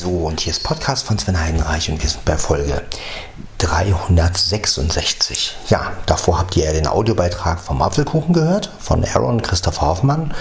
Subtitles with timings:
[0.00, 2.82] So, und hier ist Podcast von Sven Heidenreich und wir sind bei Folge
[3.58, 5.56] 366.
[5.70, 10.32] Ja, davor habt ihr ja den Audiobeitrag vom Apfelkuchen gehört, von Aaron Christoph Hoffmann.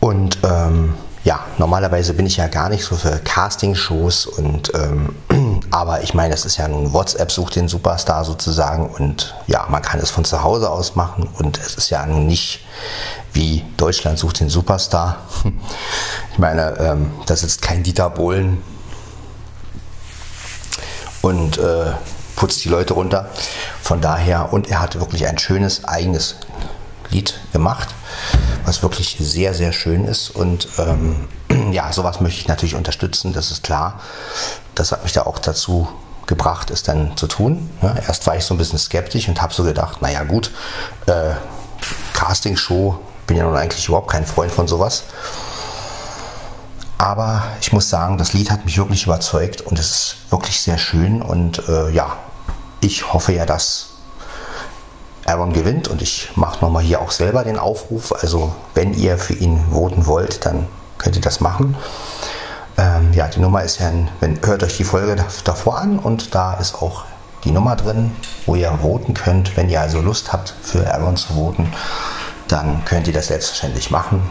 [0.00, 0.94] Und ähm,
[1.24, 5.16] ja, normalerweise bin ich ja gar nicht so für Castingshows und ähm,
[5.70, 9.82] aber ich meine, das ist ja nun WhatsApp sucht den Superstar sozusagen und ja, man
[9.82, 12.60] kann es von zu Hause aus machen und es ist ja nun nicht
[13.36, 15.18] wie Deutschland sucht den Superstar.
[16.32, 18.62] Ich meine, ähm, da sitzt kein Dieter Bohlen
[21.22, 21.92] und äh,
[22.34, 23.30] putzt die Leute runter.
[23.80, 26.36] Von daher, und er hat wirklich ein schönes eigenes
[27.08, 27.88] Lied gemacht,
[28.66, 30.28] was wirklich sehr, sehr schön ist.
[30.28, 31.28] Und ähm,
[31.72, 34.00] ja, sowas möchte ich natürlich unterstützen, das ist klar.
[34.74, 35.88] Das hat mich da auch dazu
[36.26, 37.70] gebracht, es dann zu tun.
[37.80, 40.50] Ja, erst war ich so ein bisschen skeptisch und habe so gedacht, naja gut,
[41.06, 41.32] äh,
[42.12, 45.04] Castingshow, bin ja nun eigentlich überhaupt kein Freund von sowas.
[46.98, 50.78] Aber ich muss sagen, das Lied hat mich wirklich überzeugt und es ist wirklich sehr
[50.78, 51.20] schön.
[51.20, 52.16] Und äh, ja,
[52.80, 53.90] ich hoffe ja, dass
[55.26, 58.12] Aaron gewinnt und ich mache nochmal hier auch selber den Aufruf.
[58.12, 60.66] Also wenn ihr für ihn voten wollt, dann
[60.98, 61.76] könnt ihr das machen.
[62.78, 66.34] Ähm, ja, die Nummer ist ja, ein, wenn, hört euch die Folge davor an und
[66.34, 67.04] da ist auch
[67.44, 68.12] die Nummer drin,
[68.46, 69.56] wo ihr voten könnt.
[69.56, 71.72] Wenn ihr also Lust habt, für Aaron zu voten,
[72.48, 74.28] dann könnt ihr das selbstverständlich machen.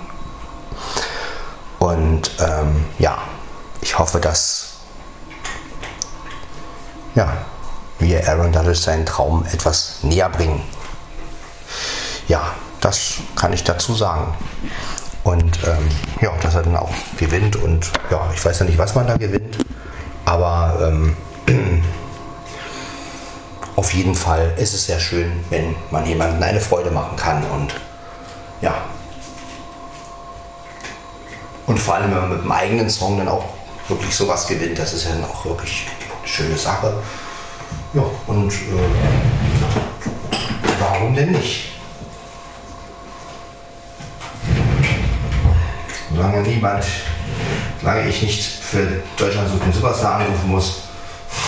[1.79, 3.17] Und ähm, ja,
[3.81, 4.75] ich hoffe, dass
[7.15, 7.31] ja,
[7.99, 10.61] wir Aaron dadurch seinen Traum etwas näher bringen.
[12.27, 12.41] Ja,
[12.81, 14.33] das kann ich dazu sagen.
[15.23, 15.89] Und ähm,
[16.21, 17.55] ja, dass er dann auch gewinnt.
[17.55, 19.57] Und ja, ich weiß ja nicht, was man da gewinnt.
[20.25, 21.15] Aber ähm,
[23.75, 27.43] auf jeden Fall ist es sehr schön, wenn man jemandem eine Freude machen kann.
[27.45, 27.73] Und
[28.65, 28.73] ja.
[31.67, 33.45] Und vor allem, wenn man mit dem eigenen Song dann auch
[33.87, 35.87] wirklich sowas gewinnt, das ist ja dann auch wirklich
[36.19, 36.93] eine schöne Sache.
[37.93, 38.89] Ja, und äh,
[40.79, 41.71] warum denn nicht?
[46.11, 46.85] Solange niemand,
[47.81, 50.81] solange ich nicht für Deutschland so den Superstar anrufen muss,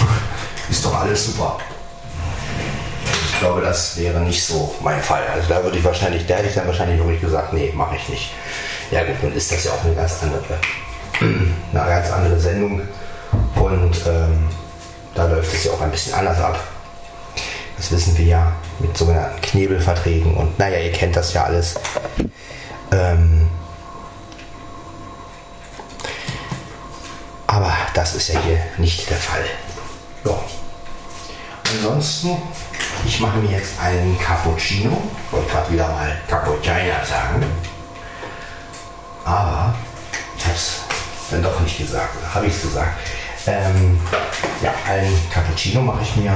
[0.69, 1.57] ist doch alles super.
[3.47, 5.23] Glaube, das wäre nicht so mein Fall.
[5.33, 8.09] Also da würde ich wahrscheinlich, da hätte ich dann wahrscheinlich wirklich gesagt, nee, mache ich
[8.09, 8.33] nicht.
[8.91, 10.43] Ja gut, nun ist das ja auch eine ganz andere,
[11.21, 12.81] eine ganz andere Sendung.
[13.55, 14.49] Und ähm,
[15.15, 16.59] da läuft es ja auch ein bisschen anders ab.
[17.77, 21.75] Das wissen wir ja mit sogenannten Knebelverträgen und naja, ihr kennt das ja alles.
[22.91, 23.47] Ähm,
[27.47, 29.45] aber das ist ja hier nicht der Fall.
[30.25, 30.37] Ja.
[31.71, 32.35] Ansonsten,
[33.07, 35.01] ich mache mir jetzt einen Cappuccino.
[35.25, 37.45] Ich wollte gerade wieder mal Cappuccino sagen.
[39.23, 39.73] Aber
[40.37, 40.81] ich habe es
[41.31, 42.13] dann doch nicht gesagt.
[42.33, 42.99] Habe ich es gesagt?
[43.47, 43.97] Ähm,
[44.61, 46.33] ja, einen Cappuccino mache ich mir.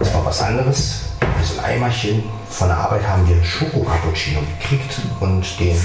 [0.00, 1.02] Das war was anderes.
[1.44, 2.28] So ein Eimerchen.
[2.50, 5.76] Von der Arbeit haben wir Schoko-Cappuccino gekriegt und den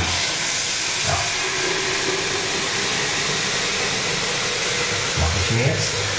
[5.20, 6.11] mache ich mir jetzt.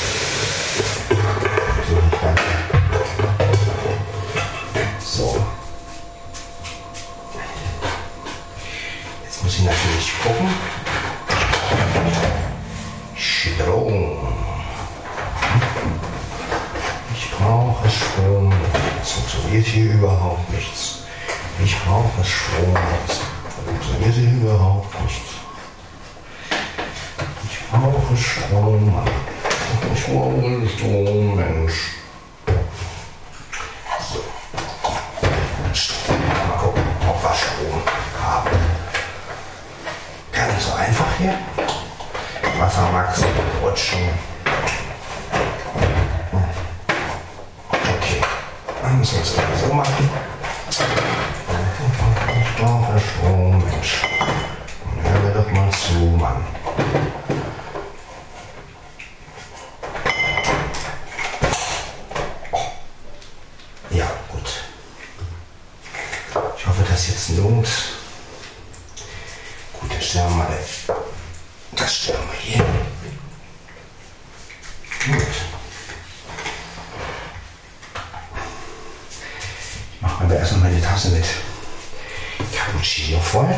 [19.43, 20.99] Funktioniert hier überhaupt nichts.
[21.65, 22.77] Ich brauche Strom.
[23.09, 23.21] Es
[23.65, 25.35] funktioniert hier überhaupt nichts.
[27.51, 28.95] Ich brauche Strom.
[29.95, 31.97] Ich brauche Strom, Mensch.
[34.13, 34.25] So.
[36.49, 37.83] Mal gucken, ob wir Strom
[38.23, 38.51] haben.
[40.33, 41.35] Gar nicht so einfach hier.
[42.59, 43.23] Wassermax
[43.63, 44.09] rutschen.
[47.71, 48.21] Okay.
[48.99, 50.11] Wir es so machen.
[52.59, 54.03] Brauche Strom, Mensch.
[55.03, 56.45] Hör mir doch mal zu, Mann.
[63.91, 64.65] Ja, gut.
[66.57, 67.69] Ich hoffe, das jetzt lohnt.
[69.81, 70.49] Gut, dann stellen wir mal
[71.75, 72.65] das stellen wir hier.
[75.07, 75.35] Gut.
[79.95, 81.25] Ich mache mir erstmal meine Tasse mit
[82.55, 83.49] Cappuccino voll.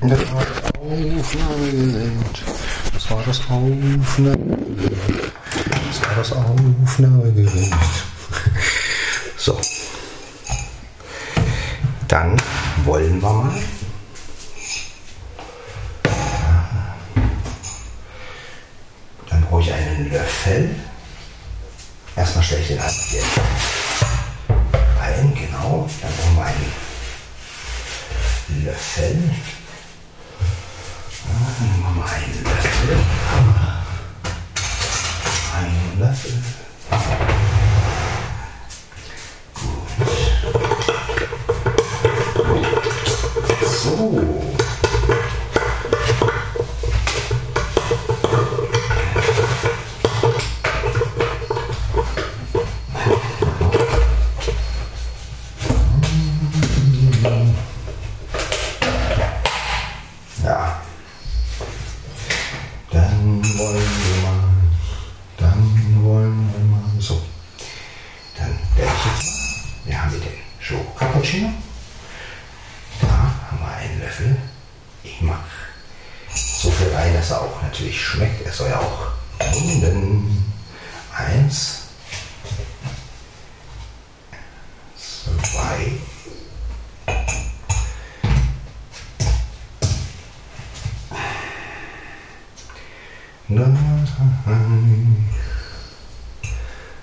[0.00, 2.12] Das war das Aufnahmegerät.
[2.94, 3.40] Das war das
[4.22, 4.81] Aufnahmegerät.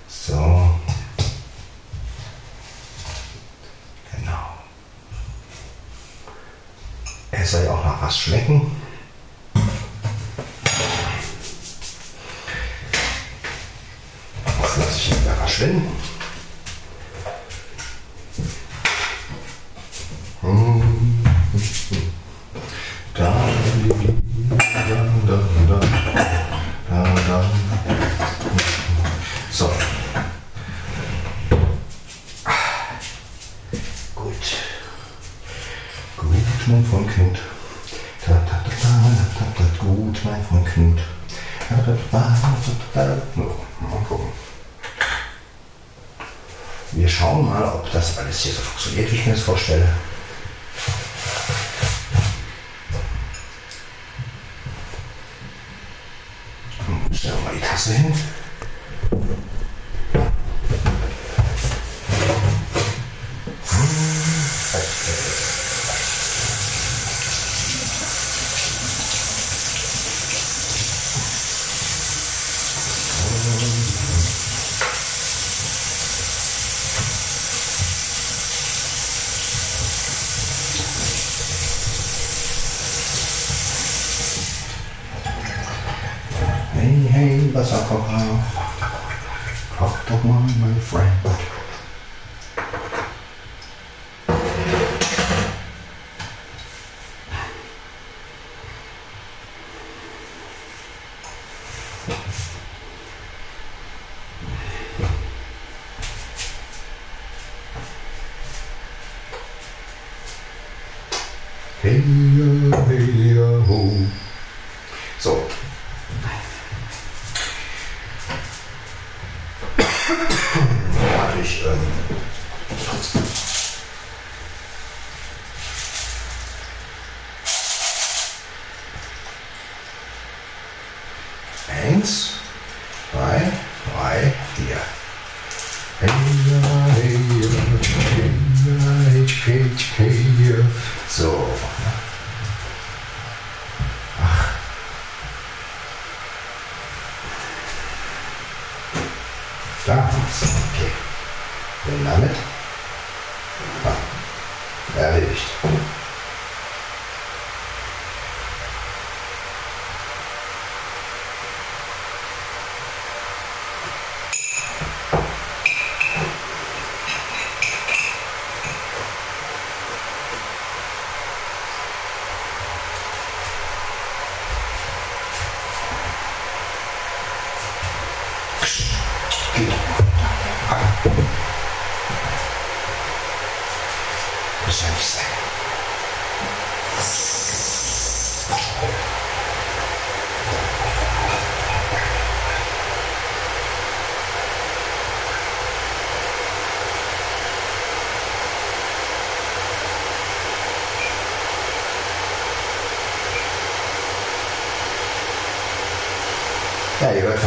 [0.08, 0.34] So.
[4.16, 4.58] Genau.
[7.30, 8.79] Es soll ja auch nach was schmecken.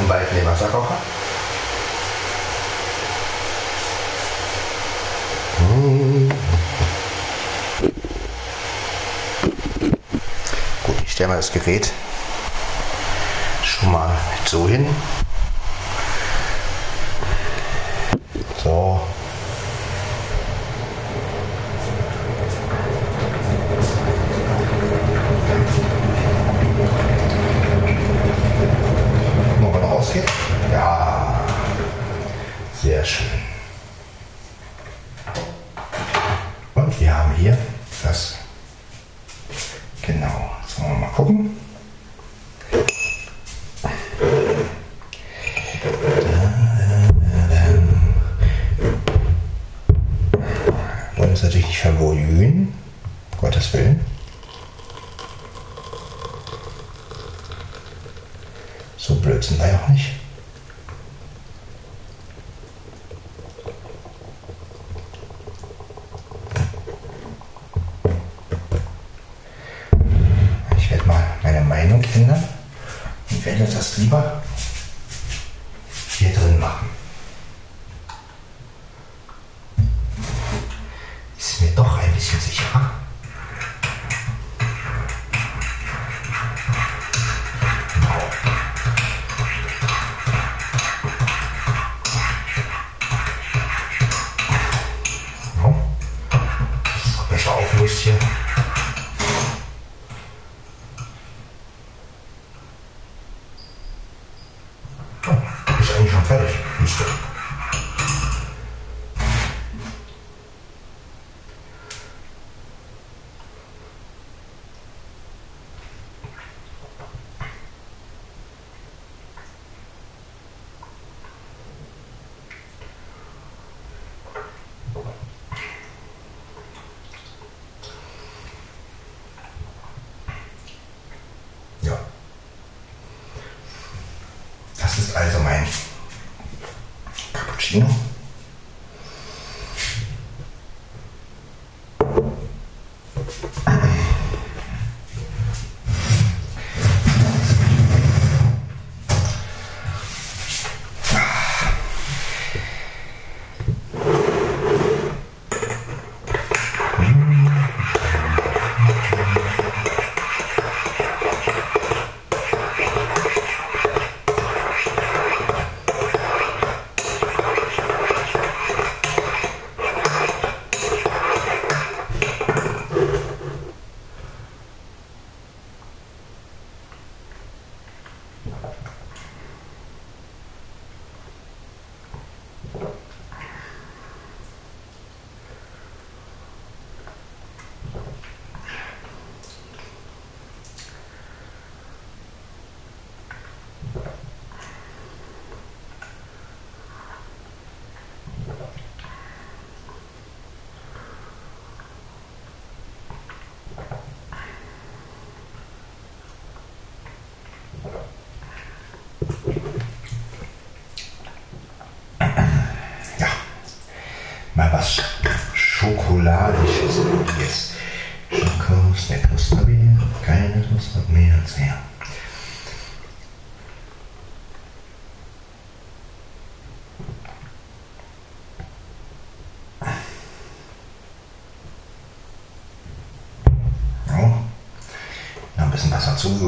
[0.03, 0.97] zum den Wasserkocher.
[5.57, 6.31] Hm.
[10.83, 11.91] Gut, ich stelle mal das Gerät
[13.63, 14.85] schon mal so hin.
[33.03, 33.42] Sehr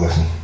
[0.01, 0.34] Wasser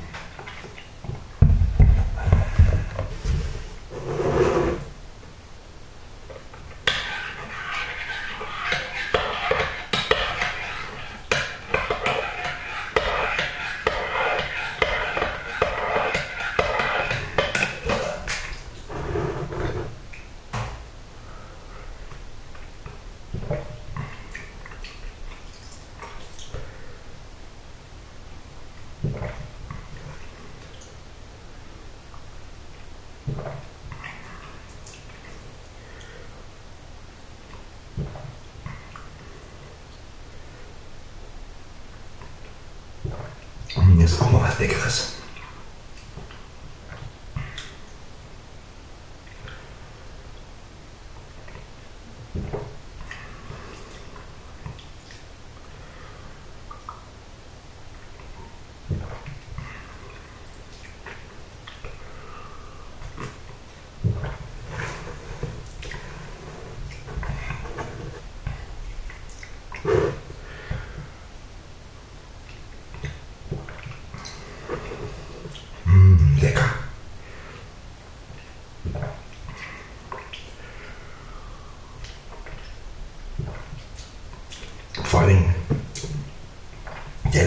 [43.99, 45.20] jetzt auch mal was Leckeres.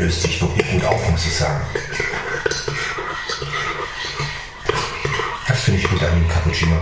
[0.04, 1.64] Löst sich wirklich gut auf, muss ich sagen.
[5.48, 6.76] Das finde ich gut an dem Cappuccino.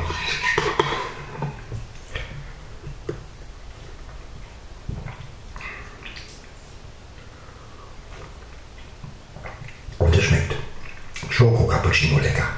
[9.99, 10.57] Und es schmeckt.
[11.31, 12.49] Schoko-Cappuccino lecker.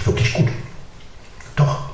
[0.00, 0.48] Das schmeckt wirklich gut.
[1.56, 1.90] Doch.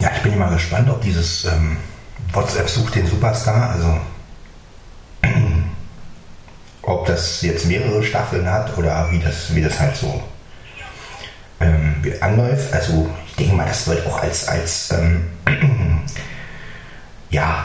[0.00, 1.76] Ja, ich immer gespannt, ob dieses ähm,
[2.32, 3.98] WhatsApp sucht den Superstar, also
[6.82, 10.22] ob das jetzt mehrere Staffeln hat oder wie das, wie das halt so
[11.60, 12.72] ähm, anläuft.
[12.72, 15.30] Also ich denke mal, das wird auch als, als ähm,
[17.30, 17.64] ja,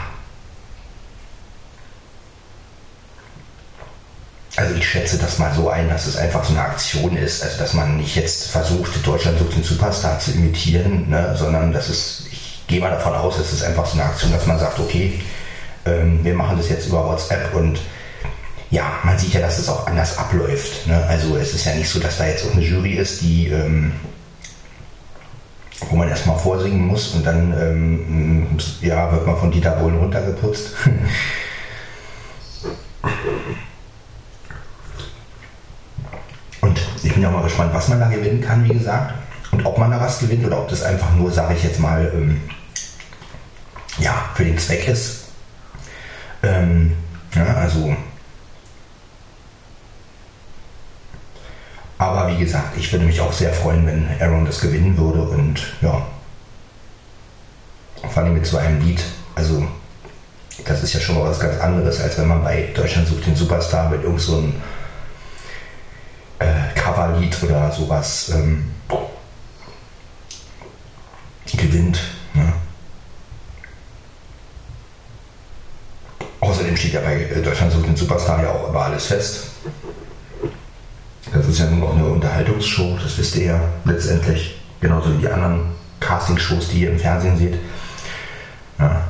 [4.56, 7.58] also ich schätze das mal so ein, dass es einfach so eine Aktion ist, also
[7.58, 12.26] dass man nicht jetzt versucht, Deutschland sucht den Superstar zu imitieren, ne, sondern dass es,
[12.70, 15.20] gehe mal davon aus, es ist einfach so eine Aktion, dass man sagt, okay,
[15.84, 17.80] ähm, wir machen das jetzt über WhatsApp und
[18.70, 20.86] ja, man sieht ja, dass es auch anders abläuft.
[20.86, 21.04] Ne?
[21.08, 23.92] Also es ist ja nicht so, dass da jetzt auch eine Jury ist, die ähm,
[25.88, 28.46] wo man erstmal vorsingen muss und dann ähm,
[28.82, 30.74] ja, wird man von Dieter Bohlen runtergeputzt.
[36.60, 39.14] Und ich bin ja mal gespannt, was man da gewinnen kann, wie gesagt.
[39.50, 42.12] Und ob man da was gewinnt oder ob das einfach nur, sage ich jetzt mal,
[42.14, 42.42] ähm,
[44.00, 45.24] ja, für den Zweck ist.
[46.42, 46.96] Ähm,
[47.34, 47.94] ja, also.
[51.98, 55.60] Aber wie gesagt, ich würde mich auch sehr freuen, wenn Aaron das gewinnen würde und
[55.82, 56.06] ja.
[58.08, 59.02] Vor allem mit so einem Lied.
[59.34, 59.66] Also,
[60.64, 63.36] das ist ja schon mal was ganz anderes, als wenn man bei Deutschland sucht den
[63.36, 64.54] Superstar mit irgend so einem
[66.38, 68.70] äh, Coverlied oder sowas ähm,
[71.56, 72.00] gewinnt.
[72.34, 72.52] Ne?
[76.40, 79.48] Außerdem steht ja bei äh, Deutschland sucht den Superstar ja auch über alles fest.
[81.32, 84.60] Das ist ja nur noch eine Unterhaltungsshow, das wisst ihr ja letztendlich.
[84.80, 85.66] Genauso wie die anderen
[86.00, 87.58] Castingshows, die ihr im Fernsehen seht.
[88.78, 89.09] Ja.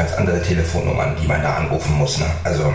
[0.00, 2.18] Ganz andere Telefonnummern, die man da anrufen muss.
[2.18, 2.24] Ne?
[2.42, 2.72] Also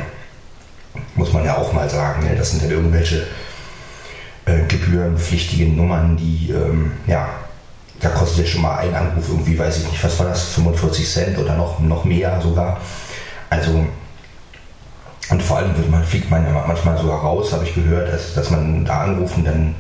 [1.16, 2.36] muss man ja auch mal sagen, ne?
[2.36, 3.26] das sind ja irgendwelche
[4.46, 7.30] äh, gebührenpflichtigen Nummern, die, ähm, ja,
[8.00, 11.10] da kostet ja schon mal ein Anruf irgendwie, weiß ich nicht, was war das, 45
[11.10, 12.80] Cent oder noch, noch mehr sogar.
[13.50, 13.86] Also,
[15.32, 18.36] und vor allem wird man, fliegt man ja manchmal sogar raus, habe ich gehört, dass,
[18.36, 19.76] dass man da anrufen, dann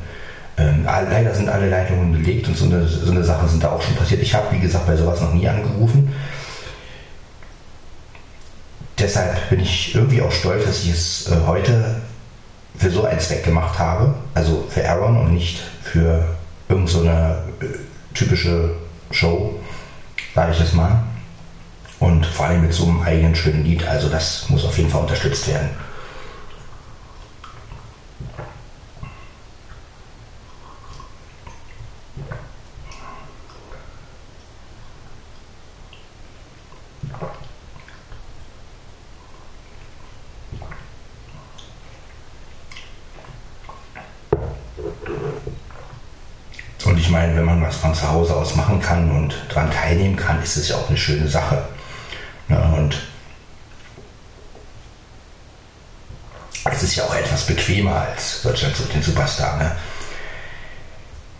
[0.57, 3.81] ähm, leider sind alle Leitungen belegt und so eine, so eine Sachen sind da auch
[3.81, 4.21] schon passiert.
[4.23, 6.11] Ich habe, wie gesagt, bei sowas noch nie angerufen.
[9.05, 12.01] Deshalb bin ich irgendwie auch stolz, dass ich es äh, heute
[12.75, 14.15] für so einen Zweck gemacht habe.
[14.33, 16.25] Also für Aaron und nicht für
[16.67, 17.69] irgendeine so äh,
[18.15, 18.71] typische
[19.11, 19.53] Show,
[20.33, 21.03] sage ich es mal.
[21.99, 23.87] Und vor allem mit so einem eigenen schönen Lied.
[23.87, 25.69] Also das muss auf jeden Fall unterstützt werden.
[46.85, 50.15] Und ich meine, wenn man was von zu Hause aus machen kann und daran teilnehmen
[50.15, 51.61] kann, ist es ja auch eine schöne Sache.
[52.49, 52.99] Ja, und
[56.71, 59.55] es ist ja auch etwas bequemer als Deutschland sucht den Superstar.
[59.57, 59.71] Ne?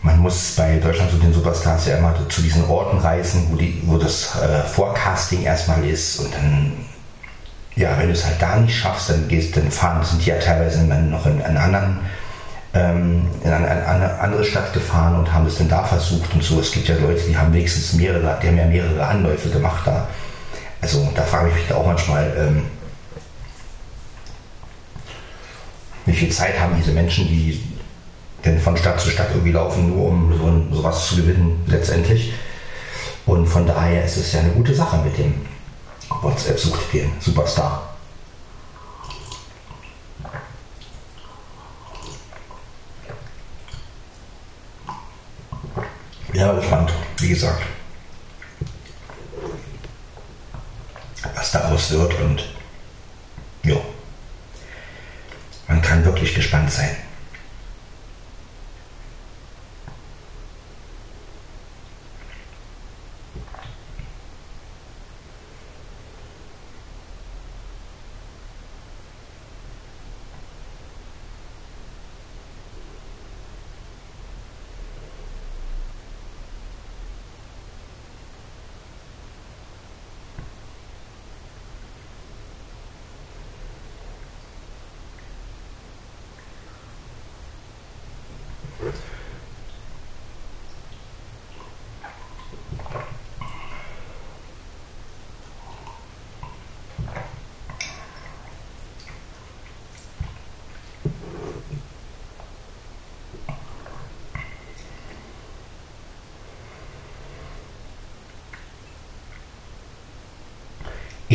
[0.02, 3.82] Man muss bei Deutschland sucht den Superstars ja immer zu diesen Orten reisen, wo, die,
[3.86, 6.72] wo das äh, Forecasting erstmal ist und dann,
[7.74, 10.38] ja, wenn du es halt da nicht schaffst, dann gehst dann fahren, sind die ja
[10.38, 11.98] teilweise dann noch in, in anderen
[12.76, 16.60] ähm, in eine, eine, andere Stadt gefahren und haben es dann da versucht und so.
[16.60, 20.06] Es gibt ja Leute, die haben wenigstens mehrere, die haben ja mehrere Anläufe gemacht da.
[20.82, 22.62] Also da frage ich mich auch manchmal, ähm,
[26.04, 27.62] wie viel Zeit haben diese Menschen, die
[28.44, 32.32] denn von Stadt zu Stadt irgendwie laufen, nur um so ein, sowas zu gewinnen letztendlich.
[33.24, 35.34] Und von daher ist es ja eine gute Sache mit dem
[36.22, 37.95] WhatsApp-Suchspielen Superstar.
[46.36, 47.62] Ja, gespannt, wie gesagt.
[51.34, 52.44] Was daraus wird und
[53.62, 53.76] ja,
[55.66, 56.94] man kann wirklich gespannt sein.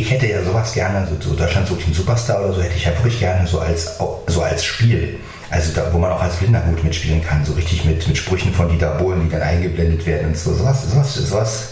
[0.01, 2.85] Ich hätte ja sowas gerne, so, so Deutschland sucht den Superstar oder so, hätte ich
[2.85, 5.19] ja wirklich gerne so als, so als Spiel.
[5.51, 8.53] Also da, wo man auch als Blinder gut mitspielen kann, so richtig mit, mit Sprüchen
[8.53, 10.53] von Dieter Bohlen, die dann eingeblendet werden und so.
[10.53, 11.69] Sowas, sowas, sowas,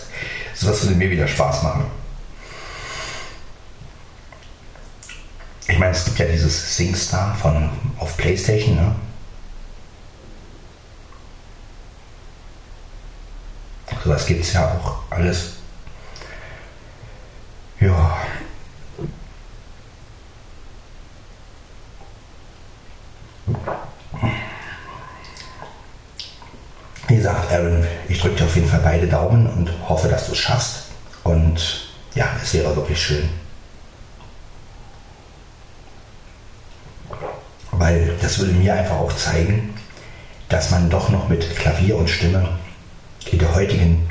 [0.53, 1.85] sowas würde mir wieder Spaß machen.
[5.67, 8.95] Ich meine, es gibt ja dieses SingStar von auf Playstation, ne?
[14.03, 15.58] Sowas gibt es ja auch alles.
[17.79, 18.17] Ja.
[27.07, 30.33] Wie gesagt, Aaron, ich drücke dir auf jeden Fall beide Daumen und hoffe, dass du
[30.33, 30.83] es schaffst.
[31.23, 33.29] Und ja, es wäre wirklich schön.
[37.71, 39.73] Weil das würde mir einfach auch zeigen,
[40.49, 42.57] dass man doch noch mit Klavier und Stimme
[43.31, 44.09] in der heutigen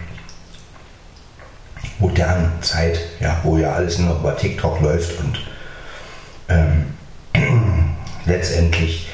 [1.99, 5.41] modernen Zeit, ja, wo ja alles nur über TikTok läuft und
[6.49, 6.95] ähm,
[8.27, 9.09] letztendlich,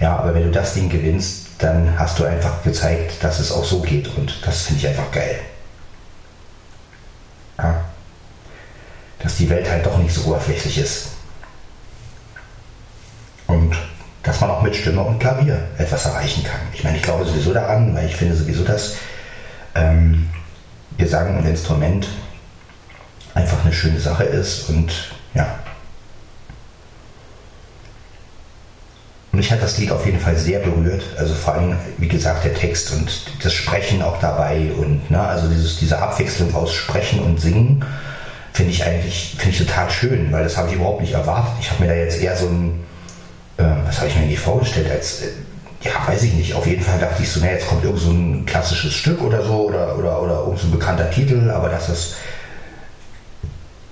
[0.00, 3.64] ja, aber wenn du das Ding gewinnst, dann hast du einfach gezeigt, dass es auch
[3.64, 5.40] so geht und das finde ich einfach geil.
[7.58, 7.84] Ja.
[9.18, 11.08] Dass die Welt halt doch nicht so oberflächlich ist.
[13.48, 13.74] Und
[14.22, 16.60] dass man auch mit Stimme und Klavier etwas erreichen kann.
[16.72, 18.94] Ich meine, ich glaube sowieso daran, weil ich finde sowieso, dass
[19.74, 20.28] ähm,
[20.98, 22.06] Gesang und Instrument
[23.38, 24.92] einfach eine schöne Sache ist und
[25.34, 25.46] ja.
[29.30, 31.04] Mich hat das Lied auf jeden Fall sehr berührt.
[31.16, 33.08] Also vor allem, wie gesagt, der Text und
[33.42, 37.84] das Sprechen auch dabei und ne, also dieses, diese Abwechslung aus Sprechen und Singen
[38.52, 41.52] finde ich eigentlich finde ich total schön, weil das habe ich überhaupt nicht erwartet.
[41.60, 42.84] Ich habe mir da jetzt eher so ein,
[43.58, 45.28] äh, was habe ich mir nicht vorgestellt, als, äh,
[45.82, 46.54] ja, weiß ich nicht.
[46.54, 49.44] Auf jeden Fall dachte ich so, na, jetzt kommt irgend so ein klassisches Stück oder
[49.44, 52.14] so oder, oder, oder irgend so ein bekannter Titel, aber dass das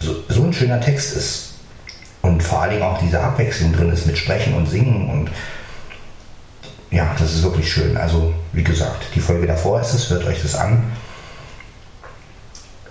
[0.01, 1.55] so, so ein schöner Text ist
[2.23, 5.31] und vor allen Dingen auch diese Abwechslung drin ist mit Sprechen und Singen und
[6.91, 7.97] ja, das ist wirklich schön.
[7.97, 10.85] Also wie gesagt, die Folge davor ist es, hört euch das an.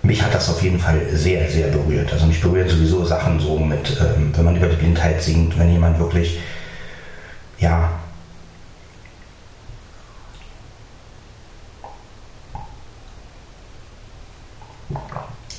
[0.02, 2.12] mich hat das auf jeden Fall sehr, sehr berührt.
[2.12, 5.72] Also mich berühren sowieso Sachen so mit, ähm, wenn man über die Blindheit singt, wenn
[5.72, 6.38] jemand wirklich,
[7.58, 7.90] ja,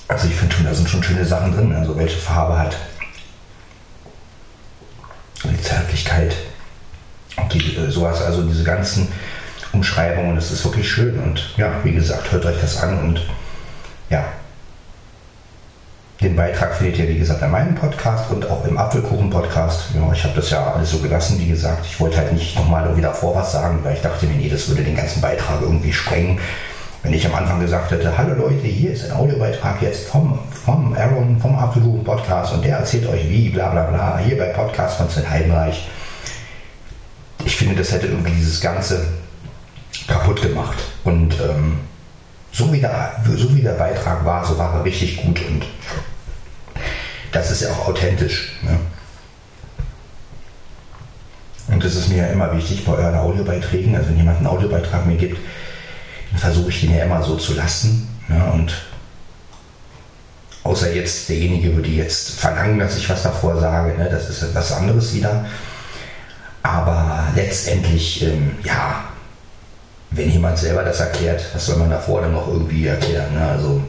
[0.08, 2.76] also ich finde schon, da sind schon schöne Sachen drin, also welche Farbe hat
[5.44, 6.36] die Zärtlichkeit
[7.36, 9.08] und die, äh, sowas, also diese ganzen
[9.74, 13.22] Umschreibungen, das ist wirklich schön und ja, wie gesagt, hört euch das an und
[14.10, 14.26] ja,
[16.22, 19.90] den Beitrag findet ihr, wie gesagt, in meinem Podcast und auch im Apfelkuchen-Podcast.
[19.94, 21.86] Ja, ich habe das ja alles so gelassen, wie gesagt.
[21.86, 24.68] Ich wollte halt nicht nochmal irgendwie davor was sagen, weil ich dachte mir, nee, das
[24.68, 26.40] würde den ganzen Beitrag irgendwie sprengen.
[27.08, 30.94] Wenn ich am Anfang gesagt hätte, hallo Leute, hier ist ein Audiobeitrag jetzt vom, vom
[30.94, 35.10] Aaron, vom Apfelkuchen-Podcast und der erzählt euch wie, bla bla bla, hier bei Podcast von
[35.10, 35.88] Sven Heidenreich.
[37.46, 39.08] Ich finde, das hätte irgendwie dieses Ganze
[40.10, 40.78] kaputt gemacht.
[41.06, 41.80] Und ähm,
[42.52, 45.64] so, wie der, so wie der Beitrag war, so war er richtig gut und
[47.32, 48.52] das ist ja auch authentisch.
[48.64, 48.78] Ne?
[51.70, 53.96] Und das ist mir ja immer wichtig bei euren Audiobeiträgen.
[53.96, 55.38] Also wenn jemand einen Audiobeitrag mir gibt,
[56.36, 58.08] versuche ich den ja immer so zu lassen.
[58.28, 58.44] Ne?
[58.54, 58.74] Und
[60.64, 64.10] außer jetzt derjenige würde jetzt verlangen, dass ich was davor sage, ne?
[64.10, 65.46] das ist etwas anderes wieder.
[66.64, 69.06] Aber letztendlich, ähm, ja,
[70.12, 73.34] wenn jemand selber das erklärt, was soll man davor dann noch irgendwie erklären?
[73.34, 73.48] Ne?
[73.48, 73.82] Also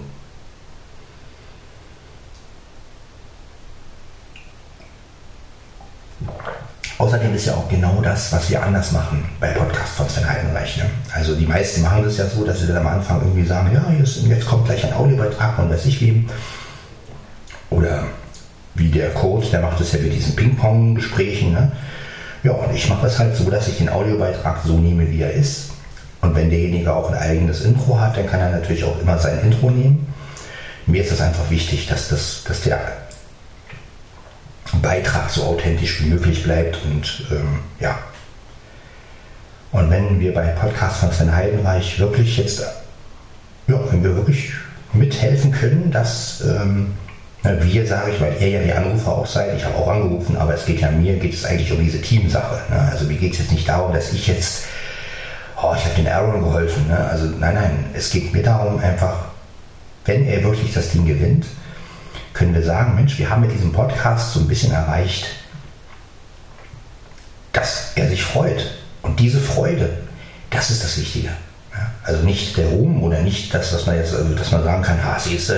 [6.99, 10.79] Außerdem ist ja auch genau das, was wir anders machen bei Podcast von Sven Heidenreich.
[10.79, 10.85] Ne?
[11.15, 13.85] Also die meisten machen das ja so, dass sie dann am Anfang irgendwie sagen, ja,
[14.29, 16.29] jetzt, kommt gleich ein Audiobeitrag von weiß ich wem.
[17.71, 18.03] Oder
[18.75, 21.53] wie der Code, der macht es ja mit diesen Ping-Pong-Gesprächen.
[21.53, 21.71] Ne?
[22.43, 25.33] Ja, und ich mache es halt so, dass ich den Audiobeitrag so nehme, wie er
[25.33, 25.71] ist.
[26.21, 29.39] Und wenn derjenige auch ein eigenes Intro hat, dann kann er natürlich auch immer sein
[29.45, 30.13] Intro nehmen.
[30.87, 32.81] Mir ist es einfach wichtig, dass, das, dass der
[34.83, 37.99] Beitrag so authentisch wie möglich bleibt und ähm, ja.
[39.73, 42.61] Und wenn wir bei Podcast von Sven Heidenreich wirklich jetzt,
[43.67, 44.53] ja, wenn wir wirklich
[44.93, 46.95] mithelfen können, dass ähm,
[47.43, 50.55] wir, sage ich, weil ihr ja die Anrufer auch seid, ich habe auch angerufen, aber
[50.55, 52.61] es geht ja mir, geht es eigentlich um diese Teamsache.
[52.71, 52.81] Ne?
[52.91, 54.65] Also mir geht es jetzt nicht darum, dass ich jetzt,
[55.57, 56.89] oh, ich habe den Aaron geholfen.
[56.89, 56.99] Ne?
[56.99, 59.27] Also nein, nein, es geht mir darum einfach,
[60.05, 61.47] wenn er wirklich das Ding gewinnt,
[62.39, 65.27] können wir sagen, Mensch, wir haben mit diesem Podcast so ein bisschen erreicht,
[67.53, 68.65] dass er sich freut.
[69.03, 69.91] Und diese Freude,
[70.51, 71.31] das ist das Wichtige.
[72.05, 75.05] Also nicht der Ruhm oder nicht das, was man jetzt, also dass man sagen kann,
[75.05, 75.53] ha, siehst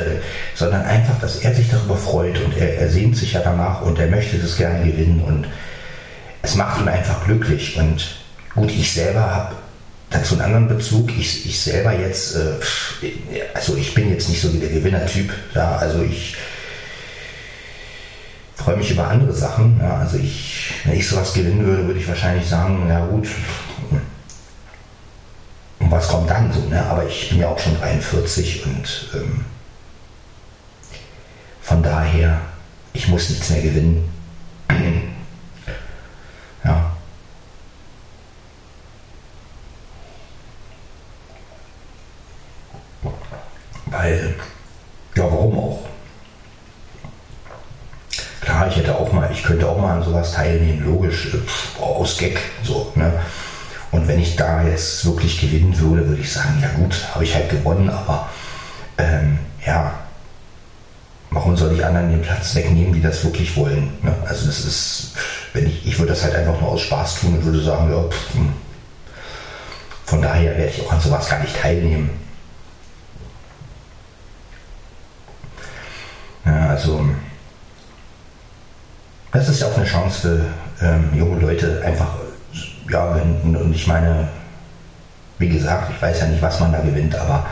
[0.54, 3.98] sondern einfach, dass er sich darüber freut und er, er sehnt sich ja danach und
[3.98, 5.46] er möchte das gerne gewinnen und
[6.42, 7.76] es macht ihn einfach glücklich.
[7.76, 8.16] Und
[8.54, 9.54] gut, ich selber habe
[10.08, 11.10] dazu einen anderen Bezug.
[11.18, 12.54] Ich, ich selber jetzt, äh,
[13.54, 15.30] also ich bin jetzt nicht so wie der Gewinnertyp.
[15.54, 16.36] Ja, also ich
[18.60, 19.80] freue mich über andere Sachen.
[19.80, 23.26] Ja, also ich, wenn ich sowas gewinnen würde, würde ich wahrscheinlich sagen, ja gut,
[25.78, 26.84] und was kommt dann so, ne?
[26.86, 29.44] Aber ich bin ja auch schon 43 und ähm,
[31.62, 32.40] von daher,
[32.92, 34.08] ich muss nichts mehr gewinnen.
[36.64, 36.92] ja.
[43.86, 44.34] Weil,
[45.16, 45.90] ja, warum auch?
[48.40, 52.16] Klar, ich hätte auch mal, ich könnte auch mal an sowas teilnehmen, logisch, äh, aus
[52.16, 53.12] Gag, so, ne?
[53.92, 57.34] Und wenn ich da jetzt wirklich gewinnen würde, würde ich sagen, ja gut, habe ich
[57.34, 58.28] halt gewonnen, aber
[58.98, 59.92] ähm, ja,
[61.30, 63.92] warum soll ich anderen den Platz wegnehmen, die das wirklich wollen?
[64.02, 64.14] Ne?
[64.26, 65.12] Also das ist,
[65.52, 68.02] wenn ich, ich würde das halt einfach nur aus Spaß tun und würde sagen, ja,
[68.02, 68.52] pff, hm.
[70.04, 72.10] von daher werde ich auch an sowas gar nicht teilnehmen.
[76.44, 77.04] Ja, also
[79.40, 80.20] das ist ja auch eine Chance
[80.78, 82.08] für ähm, junge Leute, einfach,
[82.90, 84.28] ja, wenn, und ich meine,
[85.38, 87.46] wie gesagt, ich weiß ja nicht, was man da gewinnt, aber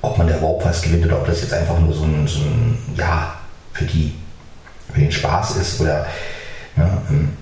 [0.00, 2.40] ob man da überhaupt was gewinnt oder ob das jetzt einfach nur so ein, so
[2.40, 3.34] ein ja,
[3.74, 4.14] für die,
[4.94, 6.06] für den Spaß ist oder,
[6.76, 7.36] ja, ähm,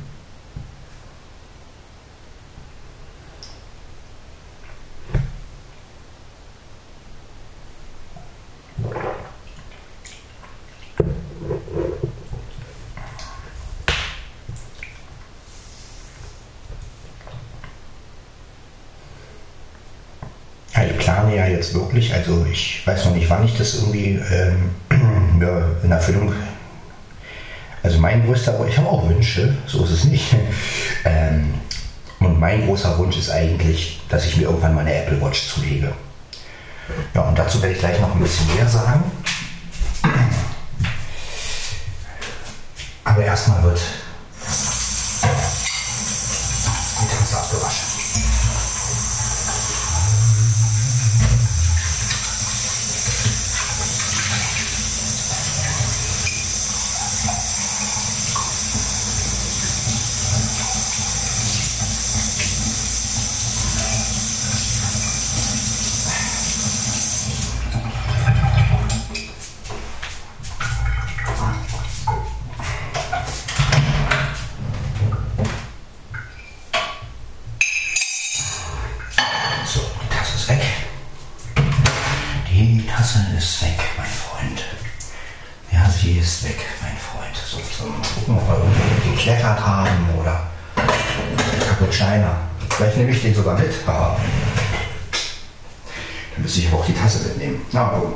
[21.92, 24.70] wirklich, also ich weiß noch nicht, wann ich das irgendwie ähm,
[25.82, 26.32] in Erfüllung.
[27.82, 30.34] Also mein größter Wunsch, ich habe auch Wünsche, so ist es nicht.
[31.04, 31.54] Ähm,
[32.20, 35.92] und mein großer Wunsch ist eigentlich, dass ich mir irgendwann mal eine Apple Watch zulege.
[37.12, 39.02] Ja, und dazu werde ich gleich noch ein bisschen mehr sagen.
[43.04, 43.80] Aber erstmal wird
[91.92, 92.28] Cappuccino.
[92.70, 94.16] Vielleicht nehme ich den sogar mit, aber
[96.34, 97.60] dann müsste ich aber auch die Tasse mitnehmen.
[97.72, 98.14] Na, mal gucken.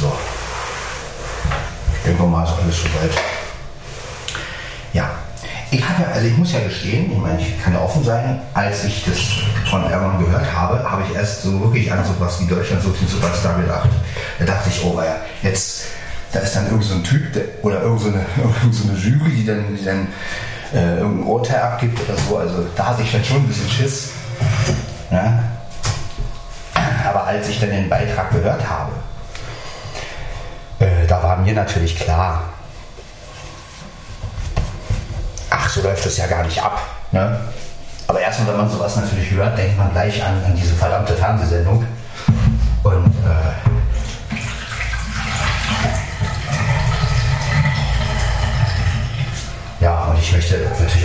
[0.00, 0.12] So.
[1.94, 3.10] Ich denke mal, ist alles soweit.
[4.92, 5.10] Ja.
[5.70, 8.84] Ich habe, also ich muss ja gestehen, ich meine, ich kann ja offen sein, als
[8.84, 9.18] ich das
[9.70, 13.08] von Aaron gehört habe, habe ich erst so wirklich an sowas wie Deutschland sucht den
[13.08, 13.88] Superstar gedacht.
[14.38, 15.84] Da dachte ich, oh ja, jetzt,
[16.32, 19.46] da ist dann irgend so Typ der, oder irgend so, irgend so eine Jury, die
[19.46, 20.08] dann, die dann
[20.72, 22.38] äh, irgendein Urteil abgibt oder so.
[22.38, 24.10] Also da hatte ich dann schon ein bisschen Schiss.
[25.10, 25.44] Ja?
[27.08, 28.92] Aber als ich dann den Beitrag gehört habe,
[30.80, 32.42] äh, da war mir natürlich klar,
[35.50, 36.80] ach, so läuft das ja gar nicht ab.
[37.12, 37.38] Ne?
[38.06, 41.86] Aber erstmal, wenn man sowas natürlich hört, denkt man gleich an, an diese verdammte Fernsehsendung.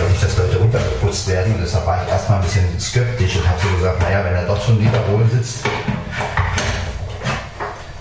[0.00, 1.54] natürlich auch nicht, dass Leute runtergeputzt werden.
[1.54, 4.46] Und deshalb war ich erstmal ein bisschen skeptisch und habe so gesagt, naja, wenn er
[4.46, 5.64] doch schon lieber wohl sitzt,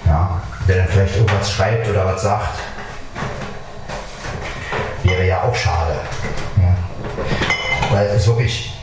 [0.05, 2.59] ja, der dann vielleicht irgendwas schreibt oder was sagt,
[5.03, 5.95] wäre ja auch schade.
[6.57, 6.75] Ja.
[7.91, 8.73] Weil es wirklich,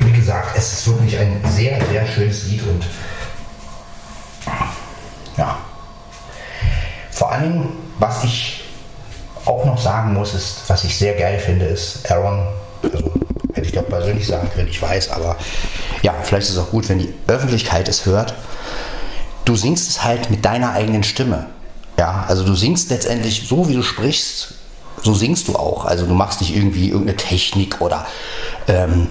[0.00, 2.84] wie gesagt, es ist wirklich ein sehr, sehr schönes Lied und
[5.36, 5.56] ja.
[7.10, 8.57] Vor allem, was ich
[9.48, 12.46] auch noch sagen muss, ist, was ich sehr geil finde, ist Aaron,
[12.82, 13.12] also
[13.54, 15.36] hätte ich doch persönlich sagen können, ich weiß, aber
[16.02, 18.34] ja, vielleicht ist es auch gut, wenn die Öffentlichkeit es hört.
[19.44, 21.46] Du singst es halt mit deiner eigenen Stimme.
[21.98, 24.54] Ja, also du singst letztendlich so, wie du sprichst,
[25.02, 25.84] so singst du auch.
[25.84, 28.06] Also du machst nicht irgendwie irgendeine Technik oder
[28.68, 29.08] ähm,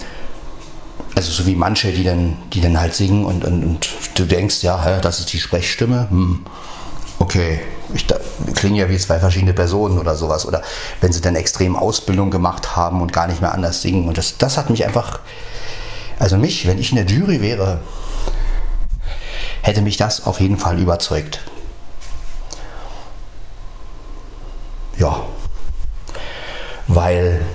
[1.16, 4.62] also so wie manche, die dann, die dann halt singen und, und, und du denkst,
[4.62, 6.08] ja, das ist die Sprechstimme.
[6.10, 6.46] Hm.
[7.20, 7.60] Okay,
[7.94, 8.18] ich da,
[8.56, 10.46] klingen ja wie zwei verschiedene Personen oder sowas.
[10.46, 10.62] Oder
[11.02, 14.08] wenn sie dann extrem Ausbildung gemacht haben und gar nicht mehr anders singen.
[14.08, 15.20] Und das, das hat mich einfach,
[16.20, 17.80] also mich, wenn ich in der Jury wäre,
[19.62, 21.42] hätte mich das auf jeden Fall überzeugt.
[24.98, 25.22] Ja.
[26.88, 27.46] Weil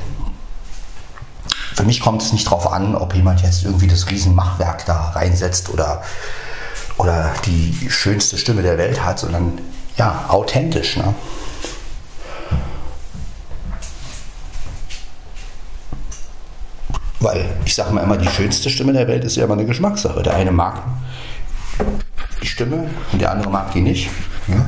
[1.74, 5.70] für mich kommt es nicht darauf an, ob jemand jetzt irgendwie das Riesenmachwerk da reinsetzt
[5.70, 6.02] oder,
[6.98, 9.58] oder die schönste Stimme der Welt hat, sondern
[9.96, 10.96] ja, authentisch.
[10.96, 11.14] Ne?
[17.20, 20.22] Weil ich sage mal immer, die schönste Stimme der Welt ist ja immer eine Geschmackssache.
[20.22, 20.82] Der eine mag
[22.42, 24.10] die Stimme und der andere mag die nicht.
[24.48, 24.66] Ne?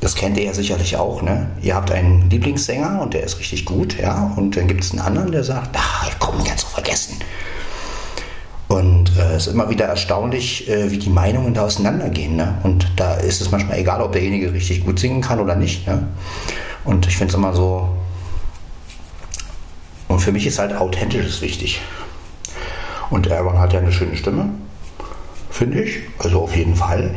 [0.00, 1.22] Das kennt ihr ja sicherlich auch.
[1.22, 1.50] Ne?
[1.62, 4.32] Ihr habt einen Lieblingssänger und der ist richtig gut, ja.
[4.36, 7.18] Und dann gibt es einen anderen, der sagt, ach, komm, ganz vergessen.
[8.68, 12.36] Und äh, es ist immer wieder erstaunlich, äh, wie die Meinungen da auseinandergehen.
[12.36, 12.58] Ne?
[12.62, 15.86] Und da ist es manchmal egal, ob derjenige richtig gut singen kann oder nicht.
[15.86, 16.08] Ne?
[16.84, 17.88] Und ich finde es immer so.
[20.08, 21.82] Und für mich ist halt authentisches wichtig.
[23.10, 24.50] Und Aaron hat ja eine schöne Stimme,
[25.50, 26.00] finde ich.
[26.18, 27.14] Also auf jeden Fall.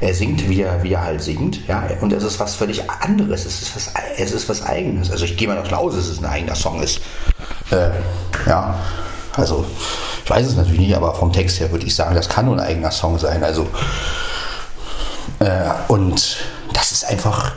[0.00, 3.44] Er singt, wie er, wie er halt singt, ja, und es ist was völlig anderes,
[3.44, 5.10] es ist was, es ist was Eigenes.
[5.10, 7.00] Also ich gehe mal davon aus, dass es ein eigener Song ist.
[7.72, 7.90] Äh,
[8.46, 8.78] ja,
[9.34, 9.64] also
[10.24, 12.54] ich weiß es natürlich nicht, aber vom Text her würde ich sagen, das kann nur
[12.54, 13.42] ein eigener Song sein.
[13.42, 13.66] Also
[15.38, 16.36] äh, und
[16.72, 17.52] das ist einfach.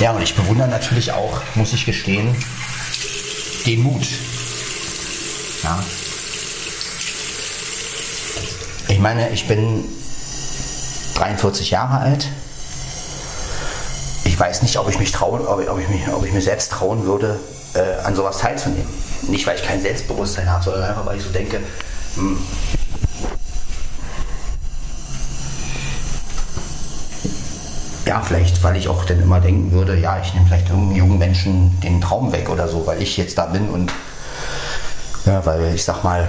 [0.00, 2.34] Ja, und ich bewundere natürlich auch, muss ich gestehen,
[3.66, 4.06] den Mut.
[5.62, 5.82] Ja.
[8.88, 9.84] Ich meine, ich bin
[11.14, 12.28] 43 Jahre alt.
[14.34, 16.42] Ich weiß nicht, ob ich mich trauen, ob ich, ob ich, mich, ob ich mir
[16.42, 17.38] selbst trauen würde,
[17.74, 18.84] äh, an sowas teilzunehmen.
[19.28, 21.60] Nicht, weil ich kein Selbstbewusstsein habe, sondern einfach, weil ich so denke,
[22.16, 22.38] mh, hm,
[28.06, 31.18] ja, vielleicht, weil ich auch dann immer denken würde, ja, ich nehme vielleicht irgendeinen jungen
[31.20, 33.92] Menschen den Traum weg oder so, weil ich jetzt da bin und
[35.26, 36.28] ja, weil ich sag mal,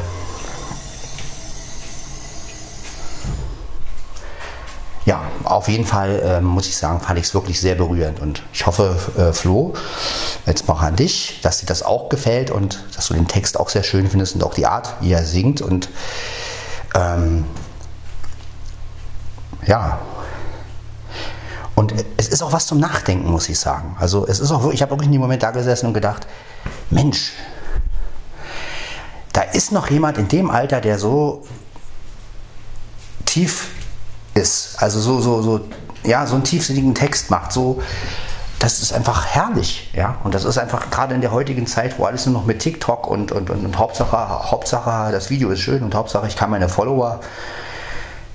[5.06, 5.24] ja,
[5.56, 8.20] auf jeden Fall äh, muss ich sagen, fand ich es wirklich sehr berührend.
[8.20, 9.74] Und ich hoffe, äh, Flo,
[10.46, 13.70] jetzt mal an dich, dass dir das auch gefällt und dass du den Text auch
[13.70, 15.62] sehr schön findest und auch die Art, wie er singt.
[15.62, 15.90] Und
[16.94, 17.46] ähm,
[19.66, 20.00] ja,
[21.74, 23.96] und es ist auch was zum Nachdenken, muss ich sagen.
[24.00, 26.28] Also es ist auch ich habe wirklich in dem Moment da gesessen und gedacht,
[26.90, 27.32] Mensch,
[29.34, 31.44] da ist noch jemand in dem Alter, der so
[33.26, 33.70] tief
[34.36, 35.62] ist, also so, so, so,
[36.04, 37.82] ja, so einen tiefsinnigen Text macht, so,
[38.60, 40.18] das ist einfach herrlich, ja.
[40.24, 43.08] Und das ist einfach gerade in der heutigen Zeit, wo alles nur noch mit TikTok
[43.08, 44.18] und, und, und, und Hauptsache,
[44.52, 47.20] Hauptsache, das Video ist schön und Hauptsache, ich kann meine Follower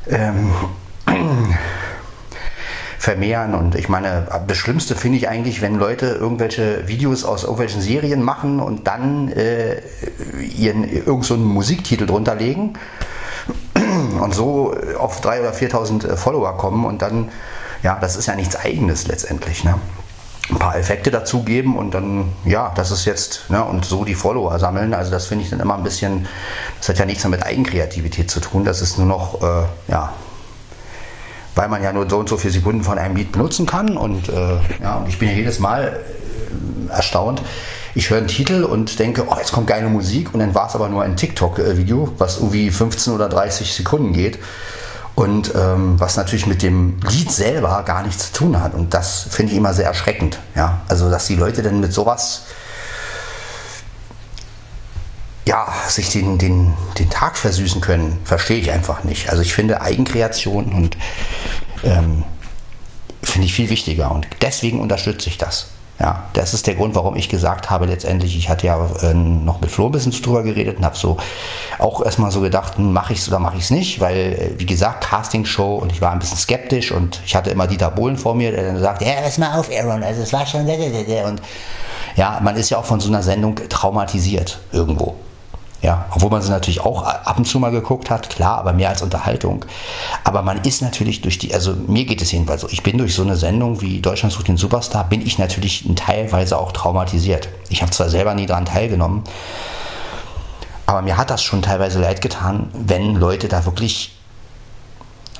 [0.09, 0.51] ähm,
[2.98, 3.55] vermehren.
[3.55, 8.22] Und ich meine, das Schlimmste finde ich eigentlich, wenn Leute irgendwelche Videos aus irgendwelchen Serien
[8.22, 9.80] machen und dann äh,
[10.57, 12.74] ihren irgendeinen so Musiktitel drunter legen
[14.20, 17.30] und so auf 3.000 oder 4.000 Follower kommen und dann,
[17.82, 19.64] ja, das ist ja nichts Eigenes letztendlich.
[19.64, 19.74] Ne?
[20.51, 24.59] ein paar Effekte dazugeben und dann, ja, das ist jetzt, ne, und so die Follower
[24.59, 24.95] sammeln.
[24.95, 26.26] Also das finde ich dann immer ein bisschen,
[26.78, 30.12] das hat ja nichts mehr mit Eigenkreativität zu tun, das ist nur noch, äh, ja,
[31.55, 33.97] weil man ja nur so und so viele Sekunden von einem Lied benutzen kann.
[33.97, 36.20] Und, äh, ja, und ich bin ja jedes Mal äh,
[36.88, 37.43] erstaunt.
[37.95, 40.74] Ich höre einen Titel und denke, oh, jetzt kommt geile Musik und dann war es
[40.74, 44.38] aber nur ein TikTok-Video, was irgendwie 15 oder 30 Sekunden geht
[45.14, 48.74] und ähm, was natürlich mit dem Lied selber gar nichts zu tun hat.
[48.74, 50.38] Und das finde ich immer sehr erschreckend.
[50.55, 50.82] Ja?
[50.88, 52.43] Also, dass die Leute dann mit sowas
[55.51, 59.30] ja, sich den, den, den Tag versüßen können, verstehe ich einfach nicht.
[59.30, 60.97] Also ich finde Eigenkreation und
[61.82, 62.22] ähm,
[63.22, 65.70] finde ich viel wichtiger und deswegen unterstütze ich das.
[66.01, 69.61] Ja, das ist der Grund, warum ich gesagt habe, letztendlich, ich hatte ja äh, noch
[69.61, 71.18] mit Flo ein bisschen drüber geredet und habe so
[71.78, 74.51] auch erstmal so gedacht, hm, mache ich es oder mache ich es nicht, weil, äh,
[74.59, 78.16] wie gesagt, Castingshow und ich war ein bisschen skeptisch und ich hatte immer Dieter Bohlen
[78.16, 81.42] vor mir, der dann sagt, ja, pass mal auf, Aaron, also es war schon, und
[82.16, 85.16] ja, man ist ja auch von so einer Sendung traumatisiert irgendwo.
[85.83, 88.91] Ja, obwohl man sie natürlich auch ab und zu mal geguckt hat, klar, aber mehr
[88.91, 89.64] als Unterhaltung.
[90.24, 93.14] Aber man ist natürlich durch die, also mir geht es jedenfalls so, ich bin durch
[93.14, 97.49] so eine Sendung wie Deutschland sucht den Superstar, bin ich natürlich teilweise auch traumatisiert.
[97.70, 99.24] Ich habe zwar selber nie daran teilgenommen,
[100.85, 104.18] aber mir hat das schon teilweise leid getan, wenn Leute da wirklich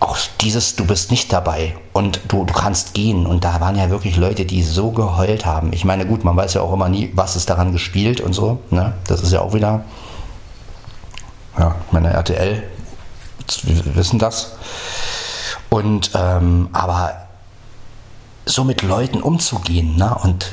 [0.01, 3.26] auch dieses, du bist nicht dabei und du, du kannst gehen.
[3.26, 5.74] Und da waren ja wirklich Leute, die so geheult haben.
[5.74, 8.61] Ich meine, gut, man weiß ja auch immer nie, was ist daran gespielt und so.
[8.70, 8.95] Ne?
[9.07, 9.84] Das ist ja auch wieder
[11.61, 12.62] ja, meine RTL
[13.64, 14.52] wissen das.
[15.68, 17.28] Und ähm, aber
[18.46, 20.16] so mit Leuten umzugehen, ne?
[20.22, 20.52] Und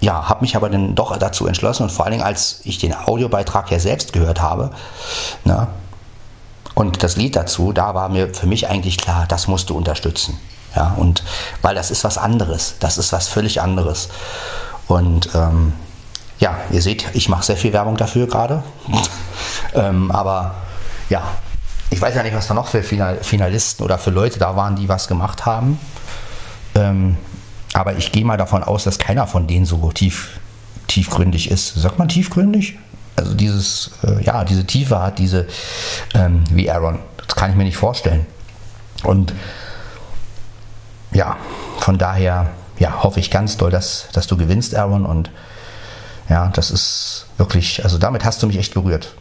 [0.00, 2.94] ja, habe mich aber dann doch dazu entschlossen und vor allen Dingen, als ich den
[2.94, 4.72] Audiobeitrag ja selbst gehört habe,
[5.44, 5.68] ne?
[6.74, 10.38] Und das Lied dazu, da war mir für mich eigentlich klar, das musst du unterstützen.
[10.74, 11.22] Ja, und
[11.62, 14.10] weil das ist was anderes, das ist was völlig anderes.
[14.86, 15.72] Und ähm,
[16.38, 18.62] ja, ihr seht, ich mache sehr viel Werbung dafür gerade.
[19.74, 20.54] ähm, aber
[21.08, 21.22] ja,
[21.90, 24.88] ich weiß ja nicht, was da noch für Finalisten oder für Leute da waren, die
[24.88, 25.78] was gemacht haben.
[26.74, 27.16] Ähm,
[27.72, 30.40] aber ich gehe mal davon aus, dass keiner von denen so tief,
[30.88, 31.74] tiefgründig ist.
[31.74, 32.78] Sagt man tiefgründig?
[33.16, 35.46] Also dieses, äh, ja, diese Tiefe hat, diese,
[36.14, 36.98] ähm, wie Aaron.
[37.26, 38.26] Das kann ich mir nicht vorstellen.
[39.04, 39.32] Und
[41.12, 41.36] ja,
[41.78, 45.06] von daher ja, hoffe ich ganz doll, dass, dass du gewinnst, Aaron.
[45.06, 45.30] Und
[46.28, 49.14] ja, das ist wirklich, also damit hast du mich echt berührt.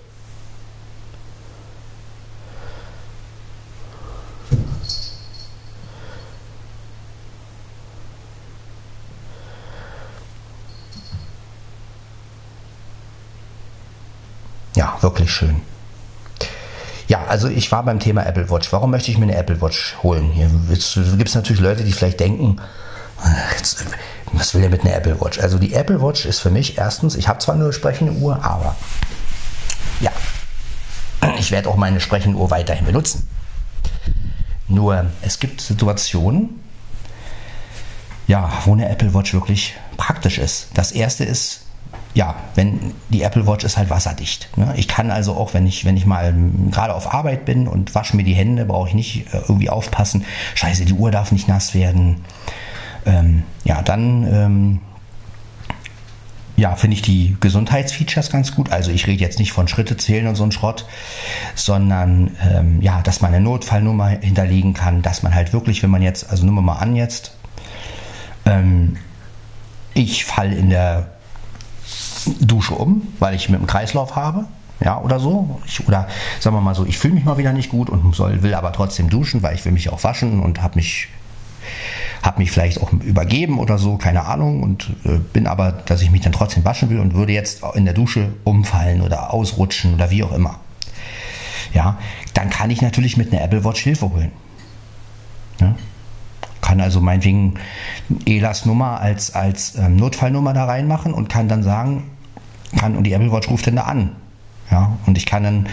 [14.75, 15.61] Ja, wirklich schön.
[17.07, 18.73] Ja, also ich war beim Thema Apple Watch.
[18.73, 20.31] Warum möchte ich mir eine Apple Watch holen?
[20.31, 22.57] Hier gibt es natürlich Leute, die vielleicht denken,
[23.55, 23.85] jetzt,
[24.31, 25.39] was will er mit einer Apple Watch?
[25.39, 28.75] Also die Apple Watch ist für mich erstens, ich habe zwar eine sprechende Uhr, aber
[30.01, 30.11] ja,
[31.37, 33.27] ich werde auch meine sprechende Uhr weiterhin benutzen.
[34.67, 36.61] Nur es gibt Situationen,
[38.27, 40.69] ja, wo eine Apple Watch wirklich praktisch ist.
[40.73, 41.61] Das erste ist,
[42.15, 44.49] ja, wenn die Apple Watch ist halt wasserdicht.
[44.57, 44.73] Ne?
[44.77, 46.33] Ich kann also auch, wenn ich, wenn ich mal
[46.71, 50.25] gerade auf Arbeit bin und wasche mir die Hände, brauche ich nicht äh, irgendwie aufpassen.
[50.55, 52.23] Scheiße, die Uhr darf nicht nass werden.
[53.05, 54.81] Ähm, ja, dann ähm,
[56.57, 58.71] ja, finde ich die Gesundheitsfeatures ganz gut.
[58.71, 60.85] Also ich rede jetzt nicht von Schritte zählen und so ein Schrott,
[61.53, 66.01] sondern ähm, ja, dass man eine Notfallnummer hinterlegen kann, dass man halt wirklich, wenn man
[66.01, 67.35] jetzt, also nehmen wir mal an jetzt,
[68.45, 68.97] ähm,
[69.93, 71.07] ich falle in der
[72.39, 74.45] Dusche um, weil ich mit dem Kreislauf habe,
[74.79, 75.61] ja, oder so.
[75.65, 76.07] Ich, oder
[76.39, 78.71] sagen wir mal so, ich fühle mich mal wieder nicht gut und soll, will aber
[78.73, 81.09] trotzdem duschen, weil ich will mich auch waschen und habe mich
[82.21, 86.11] habe mich vielleicht auch übergeben oder so, keine Ahnung, und äh, bin aber, dass ich
[86.11, 90.11] mich dann trotzdem waschen will und würde jetzt in der Dusche umfallen oder ausrutschen oder
[90.11, 90.59] wie auch immer.
[91.73, 91.97] Ja,
[92.33, 94.31] dann kann ich natürlich mit einer Apple Watch Hilfe holen.
[95.59, 95.75] Ja?
[96.61, 97.55] Kann also meinetwegen
[98.25, 102.09] ELAs Nummer als, als ähm, Notfallnummer da reinmachen und kann dann sagen,
[102.77, 104.15] kann, und die Apple Watch ruft dann da an.
[104.71, 105.67] Ja, und ich kann dann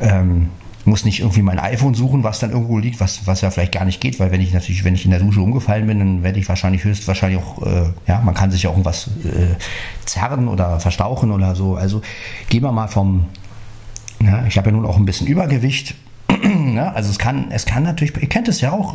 [0.00, 0.50] ähm,
[0.84, 3.84] muss nicht irgendwie mein iPhone suchen, was dann irgendwo liegt, was, was ja vielleicht gar
[3.84, 6.38] nicht geht, weil wenn ich natürlich, wenn ich in der Dusche umgefallen bin, dann werde
[6.38, 9.56] ich wahrscheinlich höchstwahrscheinlich auch, äh, ja, man kann sich ja irgendwas äh,
[10.06, 11.76] zerren oder verstauchen oder so.
[11.76, 12.00] Also
[12.48, 13.26] gehen wir mal vom,
[14.22, 15.94] ja, ich habe ja nun auch ein bisschen Übergewicht.
[16.74, 18.94] Ja, also es kann, es kann natürlich, ihr kennt es ja auch,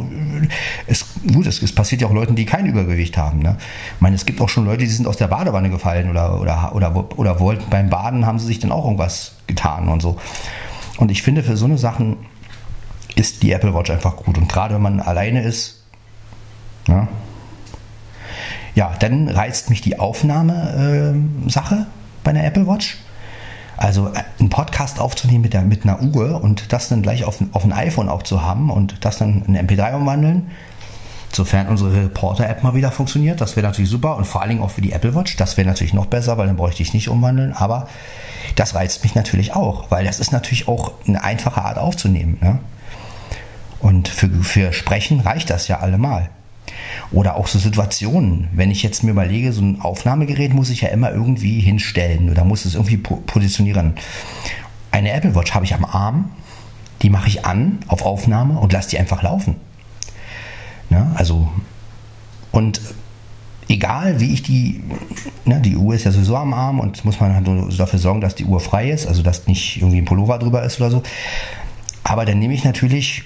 [0.88, 3.39] es, gut, es, es passiert ja auch Leuten, die kein Übergewicht haben.
[3.39, 3.57] Ne?
[3.95, 6.73] Ich meine, es gibt auch schon Leute, die sind aus der Badewanne gefallen oder, oder,
[6.73, 10.17] oder, oder wollten beim Baden, haben sie sich dann auch irgendwas getan und so.
[10.98, 12.18] Und ich finde, für so eine Sachen
[13.16, 14.38] ist die Apple Watch einfach gut.
[14.38, 15.84] Und gerade wenn man alleine ist,
[16.88, 17.08] ja,
[18.76, 21.86] ja dann reizt mich die Aufnahmesache äh,
[22.24, 22.98] bei einer Apple Watch.
[23.78, 27.39] Also äh, einen Podcast aufzunehmen mit, der, mit einer Uhr und das dann gleich auf,
[27.52, 30.52] auf ein iPhone auch zu haben und das dann in MP3 umwandeln,
[31.36, 34.71] sofern unsere Reporter-App mal wieder funktioniert, das wäre natürlich super und vor allen Dingen auch
[34.71, 37.53] für die Apple Watch, das wäre natürlich noch besser, weil dann bräuchte ich nicht umwandeln,
[37.53, 37.88] aber
[38.55, 42.38] das reizt mich natürlich auch, weil das ist natürlich auch eine einfache Art aufzunehmen.
[42.41, 42.59] Ne?
[43.79, 46.29] Und für, für Sprechen reicht das ja allemal.
[47.11, 50.89] Oder auch so Situationen, wenn ich jetzt mir überlege, so ein Aufnahmegerät muss ich ja
[50.89, 53.93] immer irgendwie hinstellen oder muss es irgendwie positionieren.
[54.91, 56.31] Eine Apple Watch habe ich am Arm,
[57.01, 59.57] die mache ich an auf Aufnahme und lasse die einfach laufen.
[60.89, 61.49] Ja, also,
[62.51, 62.81] und
[63.67, 64.83] egal wie ich die,
[65.45, 67.47] ne, die Uhr ist ja sowieso am Arm und muss man halt
[67.79, 70.79] dafür sorgen, dass die Uhr frei ist, also dass nicht irgendwie ein Pullover drüber ist
[70.79, 71.03] oder so.
[72.03, 73.23] Aber dann nehme ich natürlich,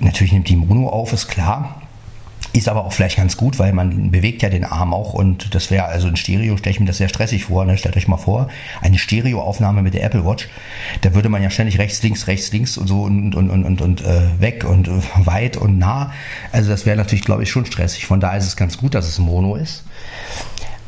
[0.00, 1.81] natürlich nimmt die Mono auf, ist klar.
[2.54, 5.70] Ist aber auch vielleicht ganz gut, weil man bewegt ja den Arm auch und das
[5.70, 7.64] wäre also ein Stereo, stelle ich mir das sehr stressig vor.
[7.64, 7.78] Ne?
[7.78, 8.48] Stellt euch mal vor,
[8.82, 10.48] eine Stereoaufnahme mit der Apple Watch,
[11.00, 13.80] da würde man ja ständig rechts, links, rechts, links und so und, und, und, und,
[13.80, 14.92] und äh, weg und äh,
[15.24, 16.12] weit und nah.
[16.52, 18.04] Also das wäre natürlich, glaube ich, schon stressig.
[18.06, 19.84] Von daher ist es ganz gut, dass es Mono ist.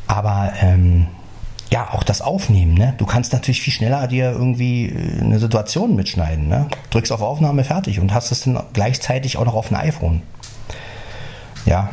[0.05, 1.07] Aber ähm,
[1.71, 2.75] ja, auch das Aufnehmen.
[2.75, 2.93] Ne?
[2.97, 6.47] Du kannst natürlich viel schneller dir irgendwie äh, eine Situation mitschneiden.
[6.47, 6.67] Ne?
[6.91, 10.21] Drückst auf Aufnahme fertig und hast es dann gleichzeitig auch noch auf ein iPhone.
[11.65, 11.89] Ja.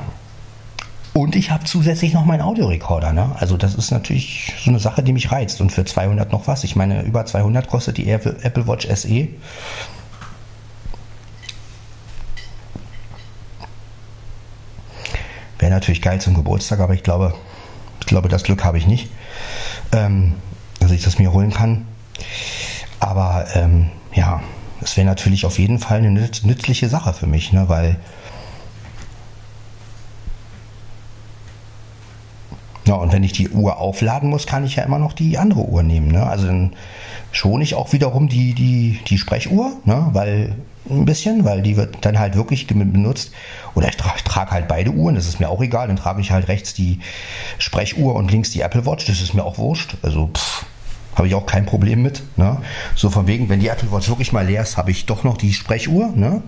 [1.15, 3.13] Und ich habe zusätzlich noch meinen Audiorekorder.
[3.13, 3.37] Ne?
[3.39, 5.61] Also das ist natürlich so eine Sache, die mich reizt.
[5.61, 6.65] Und für 200 noch was.
[6.65, 9.29] Ich meine, über 200 kostet die Apple Watch SE.
[15.59, 17.35] Wäre natürlich geil zum Geburtstag, aber ich glaube,
[18.01, 19.11] ich glaube, das Glück habe ich nicht,
[19.93, 20.35] ähm,
[20.81, 21.87] dass ich das mir holen kann.
[22.99, 24.43] Aber ähm, ja,
[24.81, 27.69] es wäre natürlich auf jeden Fall eine nützliche Sache für mich, ne?
[27.69, 27.97] weil
[32.93, 35.63] Ja, und wenn ich die Uhr aufladen muss, kann ich ja immer noch die andere
[35.63, 36.09] Uhr nehmen.
[36.09, 36.27] Ne?
[36.27, 36.75] Also dann
[37.31, 40.11] schone ich auch wiederum die, die, die Sprechuhr, ne?
[40.13, 40.57] weil
[40.91, 43.33] ein bisschen, weil die wird dann halt wirklich benutzt.
[43.75, 45.87] Oder ich trage trag halt beide Uhren, das ist mir auch egal.
[45.87, 47.01] Dann trage ich halt rechts die
[47.57, 49.97] Sprechuhr und links die Apple Watch, das ist mir auch wurscht.
[50.03, 50.29] Also
[51.15, 52.23] habe ich auch kein Problem mit.
[52.37, 52.59] Ne?
[52.95, 55.39] So von wegen, wenn die Apple Watch wirklich mal leer ist, habe ich doch noch
[55.39, 56.09] die Sprechuhr.
[56.15, 56.43] Ne?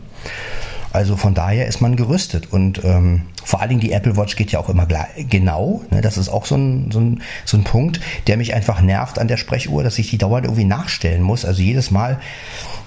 [0.94, 2.52] Also von daher ist man gerüstet.
[2.52, 4.86] Und ähm, vor allen Dingen die Apple Watch geht ja auch immer
[5.28, 5.82] genau.
[5.90, 6.00] Ne?
[6.00, 9.26] Das ist auch so ein, so, ein, so ein Punkt, der mich einfach nervt an
[9.26, 11.44] der Sprechuhr, dass ich die dauernd irgendwie nachstellen muss.
[11.44, 12.20] Also jedes Mal,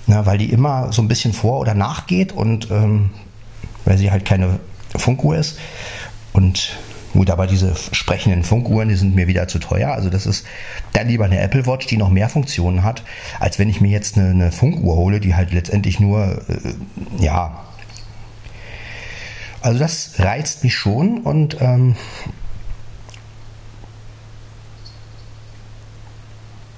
[0.08, 3.10] na, weil die immer so ein bisschen vor- oder nachgeht und ähm,
[3.84, 4.60] weil sie halt keine
[4.96, 5.60] Funkuhr ist.
[6.32, 6.78] Und
[7.14, 9.92] Gut, aber diese sprechenden Funkuhren, die sind mir wieder zu teuer.
[9.92, 10.46] Also das ist
[10.94, 13.02] dann lieber eine Apple Watch, die noch mehr Funktionen hat,
[13.40, 17.64] als wenn ich mir jetzt eine, eine Funkuhr hole, die halt letztendlich nur, äh, ja,
[19.68, 21.98] also das reizt mich schon und ähm,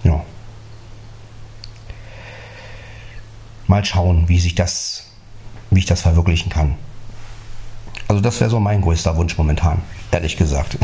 [0.04, 0.26] ja.
[3.68, 5.12] Mal schauen, wie sich das,
[5.70, 6.80] wie ich das verwirklichen kann.
[8.08, 10.80] Also das wäre so mein größter Wunsch momentan, ehrlich gesagt.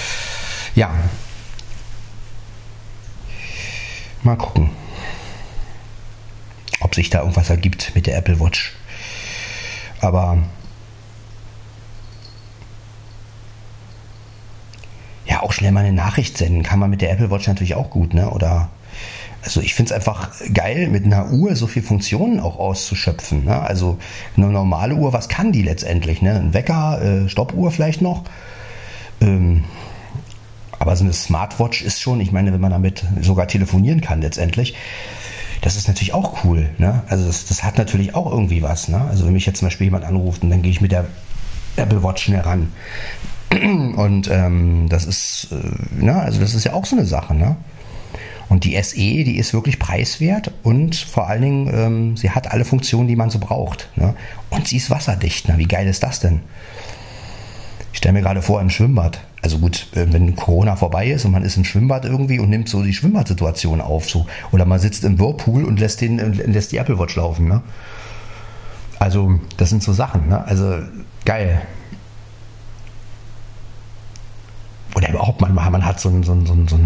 [0.74, 0.90] ja.
[4.22, 4.70] Mal gucken,
[6.80, 8.72] ob sich da irgendwas ergibt mit der Apple Watch.
[10.00, 10.38] Aber
[15.30, 17.88] ja, auch schnell mal eine Nachricht senden kann man mit der Apple Watch natürlich auch
[17.88, 18.30] gut, ne?
[18.30, 18.68] Oder
[19.42, 23.46] also ich finde es einfach geil, mit einer Uhr so viele Funktionen auch auszuschöpfen.
[23.46, 23.58] Ne?
[23.58, 23.96] Also
[24.36, 26.20] eine normale Uhr, was kann die letztendlich?
[26.20, 26.34] Ne?
[26.34, 28.24] Ein Wecker, äh, Stoppuhr vielleicht noch.
[29.22, 29.64] Ähm,
[30.78, 34.74] aber so eine Smartwatch ist schon, ich meine, wenn man damit sogar telefonieren kann letztendlich,
[35.62, 36.68] das ist natürlich auch cool.
[36.76, 37.02] Ne?
[37.08, 38.88] Also das, das hat natürlich auch irgendwie was.
[38.88, 39.00] Ne?
[39.08, 41.06] Also wenn mich jetzt zum Beispiel jemand anruft und dann gehe ich mit der
[41.76, 42.72] Apple Watch schnell ran.
[43.96, 46.14] Und ähm, das ist, äh, ne?
[46.20, 47.34] also das ist ja auch so eine Sache.
[47.34, 47.56] Ne?
[48.48, 52.64] Und die SE, die ist wirklich preiswert und vor allen Dingen, ähm, sie hat alle
[52.64, 53.88] Funktionen, die man so braucht.
[53.96, 54.14] Ne?
[54.50, 55.46] Und sie ist wasserdicht.
[55.48, 56.40] Na, wie geil ist das denn?
[57.92, 59.20] Ich stelle mir gerade vor, im Schwimmbad.
[59.42, 62.68] Also gut, äh, wenn Corona vorbei ist und man ist im Schwimmbad irgendwie und nimmt
[62.68, 64.08] so die Schwimmbadsituation auf.
[64.08, 64.26] So.
[64.52, 67.48] Oder man sitzt im Whirlpool und lässt, den, äh, lässt die Apple Watch laufen.
[67.48, 67.62] Ne?
[68.98, 70.28] Also, das sind so Sachen.
[70.28, 70.44] Ne?
[70.44, 70.78] Also,
[71.24, 71.62] geil.
[74.94, 76.76] Oder überhaupt man, man hat so ein, so ein, so ein, so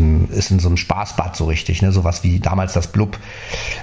[0.00, 1.92] ein, ist in so einem Spaßbad so richtig, ne?
[1.92, 3.18] sowas wie damals das Blub,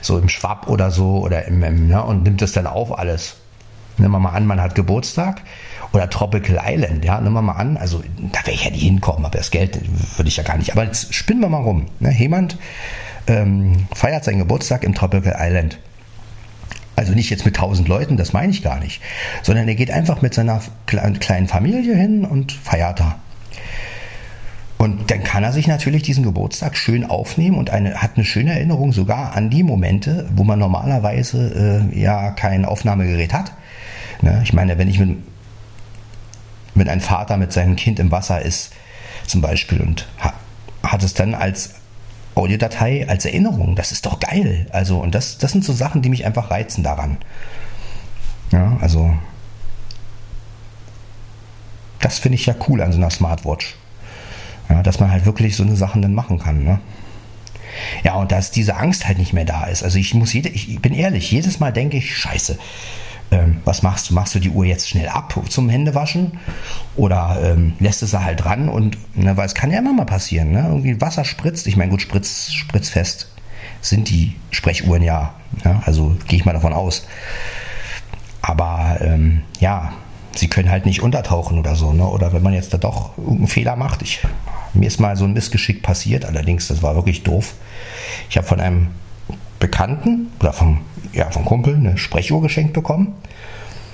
[0.02, 2.04] so im Schwapp oder so oder im, im ne?
[2.04, 3.38] und nimmt das dann auf alles.
[3.98, 5.42] Nehmen wir mal an, man hat Geburtstag
[5.94, 8.02] oder Tropical Island, ja, nehmen wir mal an, also
[8.32, 9.80] da wäre ich ja nie hinkommen, aber das Geld
[10.18, 10.72] würde ich ja gar nicht.
[10.72, 11.88] Aber jetzt spinnen wir mal rum.
[12.00, 12.12] Ne?
[12.14, 12.58] Jemand
[13.28, 15.78] ähm, feiert seinen Geburtstag im Tropical Island.
[16.96, 19.02] Also nicht jetzt mit tausend Leuten, das meine ich gar nicht,
[19.44, 23.18] sondern er geht einfach mit seiner kleinen Familie hin und feiert da.
[24.82, 28.54] Und dann kann er sich natürlich diesen Geburtstag schön aufnehmen und eine, hat eine schöne
[28.54, 33.52] Erinnerung sogar an die Momente, wo man normalerweise äh, ja kein Aufnahmegerät hat.
[34.24, 34.42] Ne?
[34.44, 35.20] Ich meine, wenn ich mit,
[36.74, 38.74] wenn ein Vater mit seinem Kind im Wasser ist,
[39.28, 40.34] zum Beispiel, und ha,
[40.82, 41.76] hat es dann als
[42.34, 44.66] Audiodatei, als Erinnerung, das ist doch geil.
[44.72, 47.18] Also, und das, das sind so Sachen, die mich einfach reizen daran.
[48.52, 49.14] Ja, also,
[52.00, 53.76] das finde ich ja cool an so einer Smartwatch.
[54.72, 56.64] Ja, dass man halt wirklich so eine Sachen dann machen kann.
[56.64, 56.80] Ne?
[58.04, 59.84] Ja, und dass diese Angst halt nicht mehr da ist.
[59.84, 62.58] Also ich muss jede, ich bin ehrlich, jedes Mal denke ich, scheiße,
[63.32, 64.14] ähm, was machst du?
[64.14, 66.40] Machst du die Uhr jetzt schnell ab zum Händewaschen?
[66.96, 70.52] Oder ähm, lässt es halt dran und, ne, weil es kann ja immer mal passieren,
[70.52, 70.66] ne?
[70.68, 71.68] Irgendwie Wasser spritzt.
[71.68, 73.30] Ich meine, gut, spritz, spritzfest
[73.82, 75.34] sind die Sprechuhren ja.
[75.64, 77.08] ja also gehe ich mal davon aus.
[78.42, 79.94] Aber ähm, ja,
[80.36, 81.94] sie können halt nicht untertauchen oder so.
[81.94, 82.06] Ne?
[82.06, 84.02] Oder wenn man jetzt da doch irgendeinen Fehler macht.
[84.02, 84.22] Ich
[84.74, 87.54] mir ist mal so ein Missgeschick passiert, allerdings, das war wirklich doof.
[88.30, 88.88] Ich habe von einem
[89.60, 90.82] Bekannten oder vom,
[91.14, 93.14] ja, vom Kumpel eine Sprechuhr geschenkt bekommen.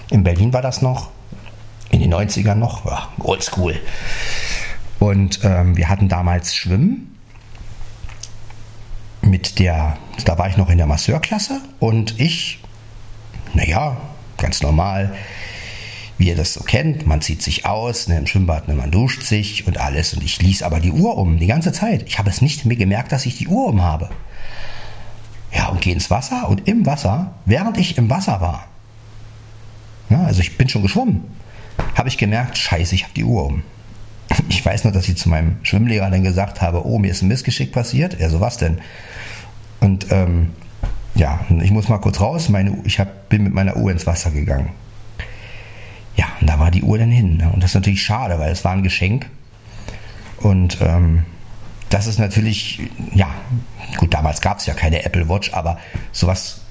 [0.09, 1.09] In Berlin war das noch,
[1.89, 3.79] in den 90ern noch, ja, oldschool.
[4.99, 7.17] Und ähm, wir hatten damals Schwimmen
[9.21, 12.59] mit der, da war ich noch in der Masseurklasse und ich,
[13.53, 13.97] naja,
[14.37, 15.13] ganz normal,
[16.17, 17.05] wie ihr das so kennt.
[17.05, 20.13] Man zieht sich aus, ne, im Schwimmbad, ne, man duscht sich und alles.
[20.13, 22.03] Und ich ließ aber die Uhr um, die ganze Zeit.
[22.07, 24.09] Ich habe es nicht mehr gemerkt, dass ich die Uhr um habe.
[25.53, 28.67] Ja, und gehe ins Wasser und im Wasser, während ich im Wasser war,
[30.09, 31.23] ja, also ich bin schon geschwommen,
[31.95, 33.63] habe ich gemerkt, scheiße, ich habe die Uhr um.
[34.49, 37.27] Ich weiß nur, dass ich zu meinem Schwimmlehrer dann gesagt habe, oh, mir ist ein
[37.27, 38.19] Missgeschick passiert.
[38.19, 38.79] Er so, was denn?
[39.79, 40.51] Und ähm,
[41.15, 42.49] ja, ich muss mal kurz raus.
[42.49, 44.69] Meine, ich hab, bin mit meiner Uhr ins Wasser gegangen.
[46.17, 47.37] Ja, und da war die Uhr dann hin.
[47.37, 47.49] Ne?
[47.53, 49.27] Und das ist natürlich schade, weil es war ein Geschenk.
[50.39, 51.23] Und ähm,
[51.89, 52.81] das ist natürlich,
[53.13, 53.29] ja,
[53.97, 55.77] gut, damals gab es ja keine Apple Watch, aber
[56.11, 56.61] sowas,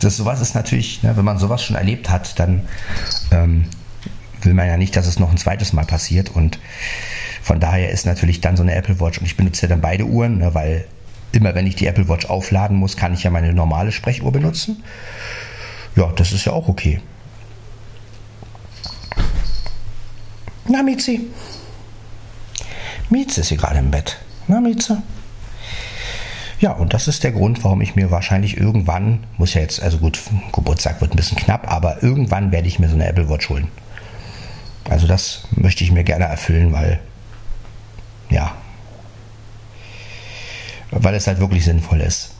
[0.00, 2.66] das sowas ist natürlich, ne, wenn man sowas schon erlebt hat, dann
[3.30, 3.66] ähm,
[4.42, 6.30] will man ja nicht, dass es noch ein zweites Mal passiert.
[6.30, 6.58] Und
[7.42, 9.18] von daher ist natürlich dann so eine Apple Watch.
[9.18, 10.86] Und ich benutze ja dann beide Uhren, ne, weil
[11.32, 14.82] immer wenn ich die Apple Watch aufladen muss, kann ich ja meine normale Sprechuhr benutzen.
[15.94, 17.00] Ja, das ist ja auch okay.
[20.68, 21.26] Na, Miezi?
[23.08, 24.18] Mieze ist hier gerade im Bett.
[24.46, 25.02] Na, Mieze?
[26.60, 29.98] Ja, und das ist der Grund, warum ich mir wahrscheinlich irgendwann, muss ja jetzt, also
[29.98, 30.20] gut,
[30.52, 33.68] Geburtstag wird ein bisschen knapp, aber irgendwann werde ich mir so eine Apple Watch holen.
[34.90, 36.98] Also das möchte ich mir gerne erfüllen, weil,
[38.28, 38.54] ja,
[40.90, 42.34] weil es halt wirklich sinnvoll ist.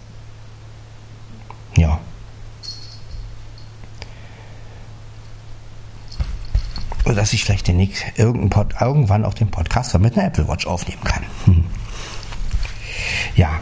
[1.76, 2.00] Ja.
[7.14, 7.80] Dass ich vielleicht den
[8.16, 11.22] irgendwann auf dem Podcast mit einer Apple Watch aufnehmen kann.
[11.44, 11.64] Hm.
[13.36, 13.60] Ja.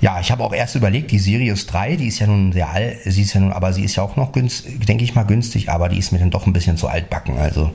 [0.00, 2.98] Ja, ich habe auch erst überlegt, die Sirius 3, die ist ja nun sehr alt,
[3.04, 5.70] sie ist ja nun, aber sie ist ja auch noch günstig, denke ich mal günstig,
[5.70, 7.38] aber die ist mir dann doch ein bisschen zu altbacken.
[7.38, 7.72] Also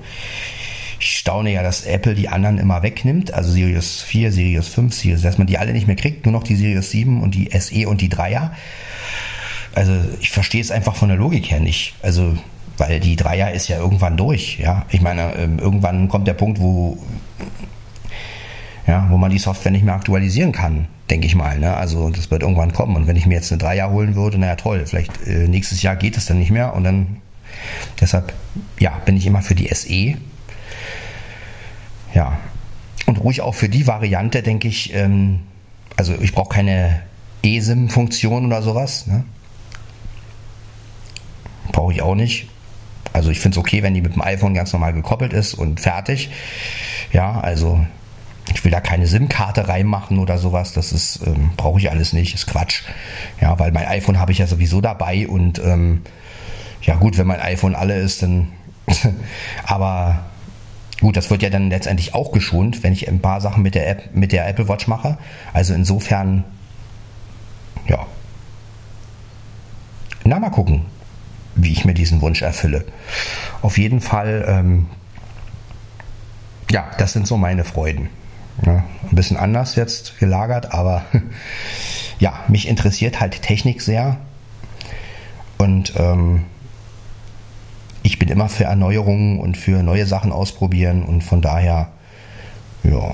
[1.00, 5.22] ich staune ja, dass Apple die anderen immer wegnimmt, also Series 4, Series 5, Series,
[5.24, 7.88] dass man die alle nicht mehr kriegt, nur noch die Series 7 und die SE
[7.88, 8.52] und die 3er.
[9.74, 11.96] Also ich verstehe es einfach von der Logik her nicht.
[12.04, 12.38] Also
[12.82, 14.58] weil die Dreier ist ja irgendwann durch.
[14.58, 16.98] Ja, ich meine, ähm, irgendwann kommt der Punkt, wo
[18.88, 21.60] ja, wo man die Software nicht mehr aktualisieren kann, denke ich mal.
[21.60, 21.76] Ne?
[21.76, 22.96] Also das wird irgendwann kommen.
[22.96, 25.96] Und wenn ich mir jetzt eine Dreier holen würde, naja toll, vielleicht äh, nächstes Jahr
[25.96, 27.18] geht es dann nicht mehr und dann
[28.00, 28.34] deshalb
[28.80, 30.18] ja bin ich immer für die SE.
[32.16, 32.40] Ja
[33.06, 34.92] und ruhig auch für die Variante, denke ich.
[34.96, 35.42] Ähm,
[35.98, 37.04] also ich brauche keine
[37.44, 39.06] eSIM-Funktion oder sowas.
[39.06, 39.24] Ne?
[41.72, 42.48] Brauche ich auch nicht.
[43.14, 45.80] Also ich finde es okay, wenn die mit dem iPhone ganz normal gekoppelt ist und
[45.80, 46.30] fertig.
[47.12, 47.86] Ja, also
[48.54, 50.74] ich will da keine SIM-Karte reinmachen oder sowas.
[50.74, 52.34] Das ist ähm, brauche ich alles nicht.
[52.34, 52.84] Ist Quatsch.
[53.40, 56.02] Ja, weil mein iPhone habe ich ja sowieso dabei und ähm,
[56.82, 58.48] ja gut, wenn mein iPhone alle ist, dann.
[59.66, 60.26] aber
[61.00, 63.88] gut, das wird ja dann letztendlich auch geschont, wenn ich ein paar Sachen mit der
[63.90, 65.18] App, mit der Apple Watch mache.
[65.54, 66.44] Also insofern,
[67.88, 68.06] ja.
[70.24, 70.86] Na, mal gucken
[71.56, 72.86] wie ich mir diesen Wunsch erfülle.
[73.62, 74.88] Auf jeden Fall, ähm,
[76.70, 78.10] ja, das sind so meine Freuden.
[78.66, 81.06] Ja, ein bisschen anders jetzt gelagert, aber
[82.20, 84.18] ja, mich interessiert halt Technik sehr.
[85.58, 86.46] Und ähm,
[88.04, 91.92] ich bin immer für Erneuerungen und für neue Sachen ausprobieren und von daher,
[92.84, 93.14] ja.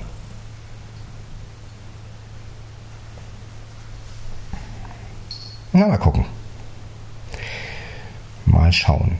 [5.72, 6.24] Na, mal gucken.
[8.50, 9.18] Mal schauen.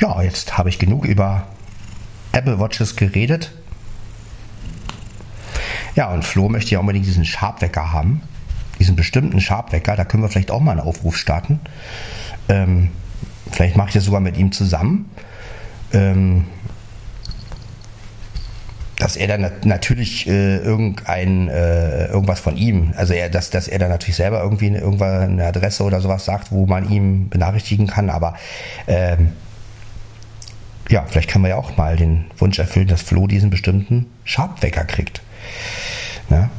[0.00, 1.46] Ja, jetzt habe ich genug über
[2.32, 3.52] Apple Watches geredet.
[5.94, 8.22] Ja, und Flo möchte ja unbedingt diesen Sharp-Wecker haben.
[8.78, 9.94] Diesen bestimmten Sharp-Wecker.
[9.96, 11.60] Da können wir vielleicht auch mal einen Aufruf starten.
[12.50, 12.90] Ähm,
[13.50, 15.08] vielleicht mache ich das sogar mit ihm zusammen.
[15.92, 16.44] Ähm,
[18.98, 23.78] dass er dann natürlich äh, irgendein äh, irgendwas von ihm, also er, dass, dass er
[23.78, 27.86] dann natürlich selber irgendwie eine, irgendwann eine Adresse oder sowas sagt, wo man ihm benachrichtigen
[27.86, 28.34] kann, aber
[28.86, 29.32] ähm,
[30.90, 34.84] ja, vielleicht können wir ja auch mal den Wunsch erfüllen, dass Flo diesen bestimmten Sharp-Wecker
[34.84, 35.22] kriegt.
[36.28, 36.50] Ja?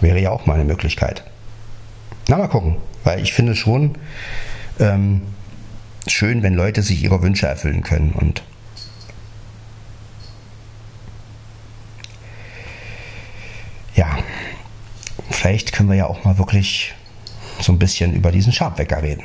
[0.00, 1.24] Wäre ja auch mal eine Möglichkeit.
[2.28, 2.76] Na, mal gucken.
[3.04, 3.96] Weil ich finde schon
[4.80, 5.22] ähm,
[6.06, 8.12] schön, wenn Leute sich ihre Wünsche erfüllen können.
[8.12, 8.42] Und
[13.94, 14.18] ja,
[15.30, 16.94] vielleicht können wir ja auch mal wirklich
[17.60, 19.24] so ein bisschen über diesen Sharpwecker reden.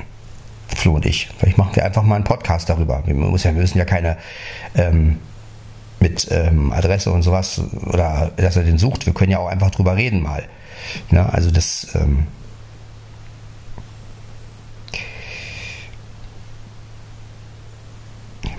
[0.75, 1.29] Flo und ich.
[1.37, 3.03] Vielleicht machen wir einfach mal einen Podcast darüber.
[3.05, 4.17] Wir müssen ja, wir müssen ja keine
[4.75, 5.19] ähm,
[5.99, 9.05] mit ähm, Adresse und sowas oder dass er den sucht.
[9.05, 10.43] Wir können ja auch einfach drüber reden mal.
[11.11, 12.27] Ja, also das ähm,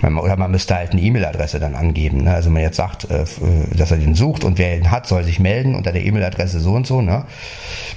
[0.03, 2.23] oder man müsste halt eine E-Mail-Adresse dann angeben.
[2.23, 2.33] Ne?
[2.33, 3.25] Also man jetzt sagt, äh,
[3.75, 6.73] dass er den sucht und wer ihn hat, soll sich melden unter der E-Mail-Adresse so
[6.73, 7.01] und so.
[7.01, 7.25] Ne?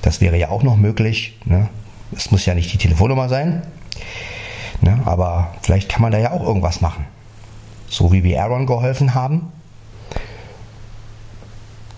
[0.03, 1.39] Das wäre ja auch noch möglich.
[1.45, 1.69] Ne?
[2.15, 3.63] Es muss ja nicht die Telefonnummer sein.
[4.83, 5.01] Ne?
[5.05, 7.07] Aber vielleicht kann man da ja auch irgendwas machen.
[7.89, 9.53] So wie wir Aaron geholfen haben.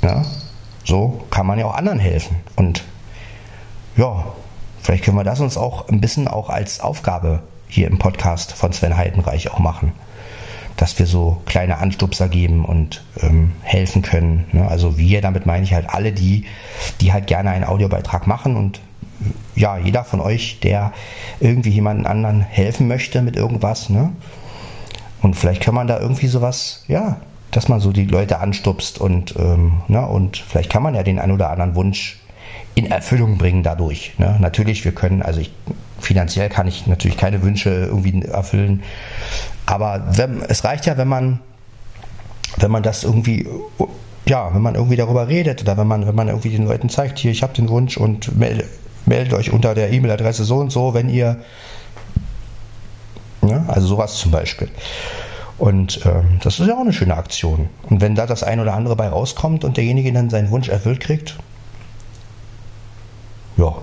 [0.03, 0.25] Ja,
[0.85, 2.37] so kann man ja auch anderen helfen.
[2.57, 2.85] Und
[3.97, 4.25] ja,
[4.81, 8.73] vielleicht können wir das uns auch ein bisschen auch als Aufgabe hier im Podcast von
[8.73, 9.93] Sven Heidenreich auch machen.
[10.77, 14.47] Dass wir so kleine Anstupser geben und ähm, helfen können.
[14.53, 14.69] Ne?
[14.69, 16.45] Also wir, damit meine ich halt alle die,
[17.01, 18.81] die halt gerne einen Audiobeitrag machen und
[19.57, 20.93] ja, jeder von euch, der
[21.41, 24.13] irgendwie jemanden anderen helfen möchte mit irgendwas, ne?
[25.21, 27.17] Und vielleicht kann man da irgendwie sowas, ja,
[27.51, 31.19] dass man so die Leute anstupst und, ähm, ne, und vielleicht kann man ja den
[31.19, 32.21] ein oder anderen Wunsch
[32.75, 34.13] in Erfüllung bringen dadurch.
[34.19, 34.37] Ne?
[34.39, 35.51] Natürlich, wir können, also ich
[36.01, 38.83] finanziell kann ich natürlich keine Wünsche irgendwie erfüllen.
[39.67, 41.41] Aber wenn, es reicht ja, wenn man,
[42.57, 43.47] wenn man das irgendwie,
[44.27, 47.19] ja, wenn man irgendwie darüber redet oder wenn man, wenn man irgendwie den Leuten zeigt,
[47.19, 48.65] hier, ich habe den Wunsch und melde,
[49.07, 51.39] meldet euch unter der E-Mail-Adresse so und so, wenn ihr,
[53.43, 54.69] ja, also sowas zum Beispiel.
[55.59, 57.69] Und ähm, das ist ja auch eine schöne Aktion.
[57.83, 61.01] Und wenn da das ein oder andere bei rauskommt und derjenige dann seinen Wunsch erfüllt
[61.01, 61.37] kriegt,
[63.57, 63.75] ja,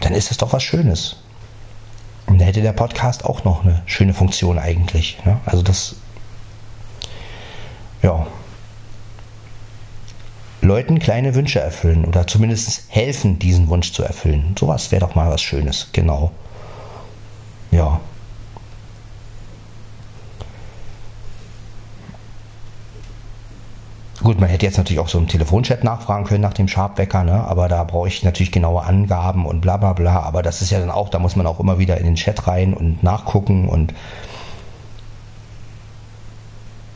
[0.00, 1.16] dann ist das doch was Schönes.
[2.26, 5.18] Und da hätte der Podcast auch noch eine schöne Funktion eigentlich.
[5.24, 5.40] Ne?
[5.46, 5.96] Also das,
[8.02, 8.26] ja,
[10.62, 14.54] Leuten kleine Wünsche erfüllen oder zumindest helfen, diesen Wunsch zu erfüllen.
[14.58, 16.32] Sowas wäre doch mal was Schönes, genau.
[17.70, 18.00] Ja.
[24.22, 27.44] Gut, man hätte jetzt natürlich auch so im Telefonchat nachfragen können nach dem Sharp-Wecker, ne?
[27.46, 30.20] aber da brauche ich natürlich genaue Angaben und bla bla bla.
[30.20, 32.46] Aber das ist ja dann auch, da muss man auch immer wieder in den Chat
[32.46, 33.94] rein und nachgucken und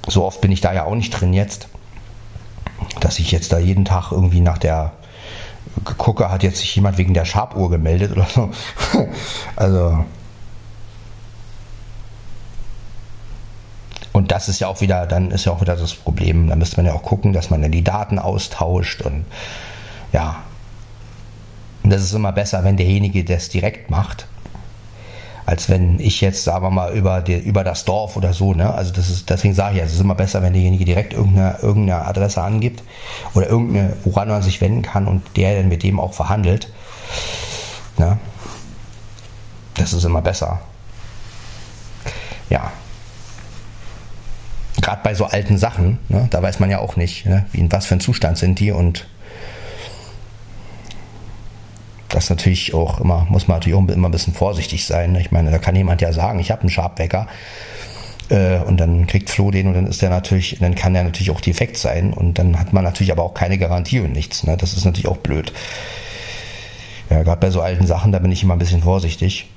[0.06, 1.68] so oft bin ich da ja auch nicht drin jetzt,
[3.00, 4.92] dass ich jetzt da jeden Tag irgendwie nach der
[5.96, 8.50] gucke, hat jetzt sich jemand wegen der Sharp-Uhr gemeldet oder so.
[9.56, 10.04] also
[14.14, 16.48] Und das ist ja auch wieder, dann ist ja auch wieder das Problem.
[16.48, 19.24] Da müsste man ja auch gucken, dass man dann die Daten austauscht und
[20.12, 20.36] ja.
[21.82, 24.28] Und das ist immer besser, wenn derjenige das direkt macht,
[25.46, 28.72] als wenn ich jetzt, sagen wir mal, über, die, über das Dorf oder so, ne?
[28.72, 31.58] Also das ist, deswegen sage ich ja, es ist immer besser, wenn derjenige direkt irgendeine,
[31.60, 32.84] irgendeine Adresse angibt
[33.34, 36.72] oder irgendeine, woran man sich wenden kann und der dann mit dem auch verhandelt.
[37.98, 38.16] Ne?
[39.74, 40.60] Das ist immer besser.
[42.48, 42.70] Ja,
[44.84, 47.72] gerade bei so alten Sachen, ne, da weiß man ja auch nicht, ne, wie, in
[47.72, 49.06] was für einem Zustand sind die und
[52.10, 55.12] das natürlich auch immer, muss man natürlich auch immer ein bisschen vorsichtig sein.
[55.12, 55.20] Ne?
[55.20, 57.26] Ich meine, da kann jemand ja sagen, ich habe einen Sharpwecker
[58.28, 61.30] äh, und dann kriegt Flo den und dann ist der natürlich, dann kann der natürlich
[61.30, 64.44] auch defekt sein und dann hat man natürlich aber auch keine Garantie und nichts.
[64.44, 64.56] Ne?
[64.56, 65.52] Das ist natürlich auch blöd.
[67.10, 69.48] Ja, gerade bei so alten Sachen, da bin ich immer ein bisschen vorsichtig.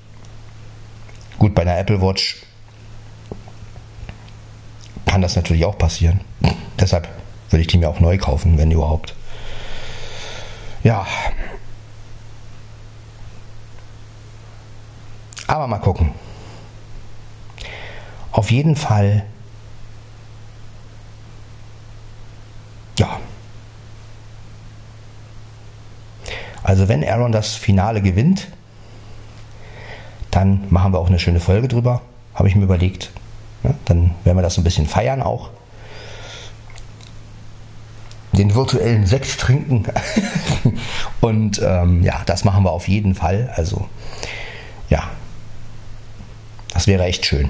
[1.37, 2.46] Gut, bei einer Apple Watch
[5.07, 6.21] kann das natürlich auch passieren.
[6.79, 7.07] Deshalb
[7.49, 9.15] würde ich die mir auch neu kaufen, wenn überhaupt.
[10.83, 11.07] Ja.
[15.47, 16.11] Aber mal gucken.
[18.31, 19.25] Auf jeden Fall.
[22.99, 23.19] Ja.
[26.61, 28.47] Also wenn Aaron das Finale gewinnt,
[30.31, 32.01] dann machen wir auch eine schöne Folge drüber,
[32.35, 33.09] habe ich mir überlegt.
[33.63, 35.49] Ja, dann werden wir das ein bisschen feiern auch.
[38.33, 39.85] Den virtuellen Sekt trinken.
[41.21, 43.51] Und ähm, ja, das machen wir auf jeden Fall.
[43.55, 43.87] Also
[44.89, 45.09] ja,
[46.73, 47.49] das wäre echt schön.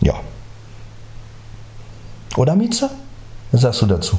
[0.00, 0.14] Ja.
[2.36, 2.90] Oder Mieze?
[3.50, 4.18] Was sagst du dazu?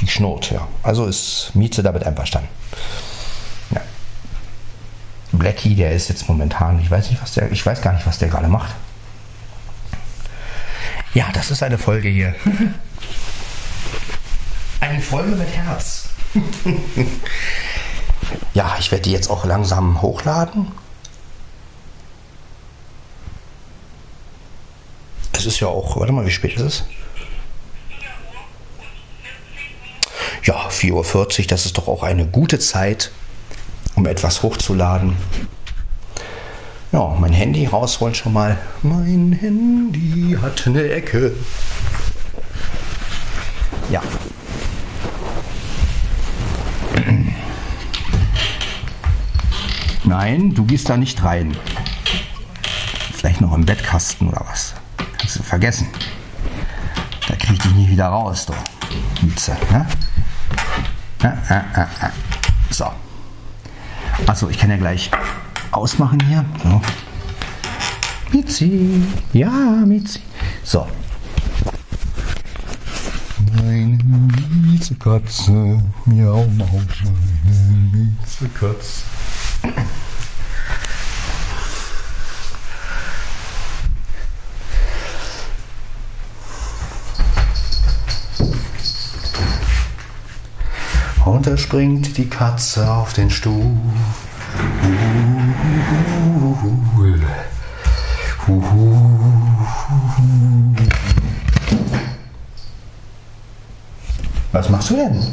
[0.00, 0.68] Die Schnurrt, ja.
[0.82, 2.48] Also ist Mieze damit einverstanden.
[5.38, 8.18] Blackie, der ist jetzt momentan, ich weiß nicht, was der, ich weiß gar nicht, was
[8.18, 8.74] der gerade macht.
[11.14, 12.34] Ja, das ist eine Folge hier.
[14.80, 16.08] eine Folge mit Herz.
[18.54, 20.72] ja, ich werde die jetzt auch langsam hochladen.
[25.32, 26.84] Es ist ja auch, warte mal, wie spät ist es?
[30.42, 33.10] Ja, 4.40 Uhr, das ist doch auch eine gute Zeit,
[33.98, 35.16] um etwas hochzuladen.
[36.92, 38.56] Ja, mein Handy rausholen schon mal.
[38.82, 41.34] Mein Handy hat eine Ecke.
[43.90, 44.00] Ja.
[50.04, 51.56] Nein, du gehst da nicht rein.
[53.12, 54.74] Vielleicht noch im Bettkasten oder was.
[55.18, 55.88] Kannst du vergessen.
[57.26, 58.54] Da krieg ich dich nie wieder raus, du.
[59.26, 59.88] Mieze, ne?
[61.24, 62.10] Äh, äh, äh,
[62.70, 62.86] so.
[64.26, 65.10] Achso, ich kann ja gleich
[65.70, 66.44] ausmachen hier.
[66.62, 66.80] So.
[68.32, 69.02] Mitzi.
[69.32, 69.50] Ja,
[69.86, 70.20] Mitzi.
[70.64, 70.86] So.
[73.56, 73.98] Meine
[74.62, 75.82] Miezekatze.
[76.04, 76.80] Miau, mau,
[77.44, 79.02] meine Miezekatze.
[91.56, 93.70] Springt die Katze auf den Stuhl.
[104.52, 105.32] Was machst du denn?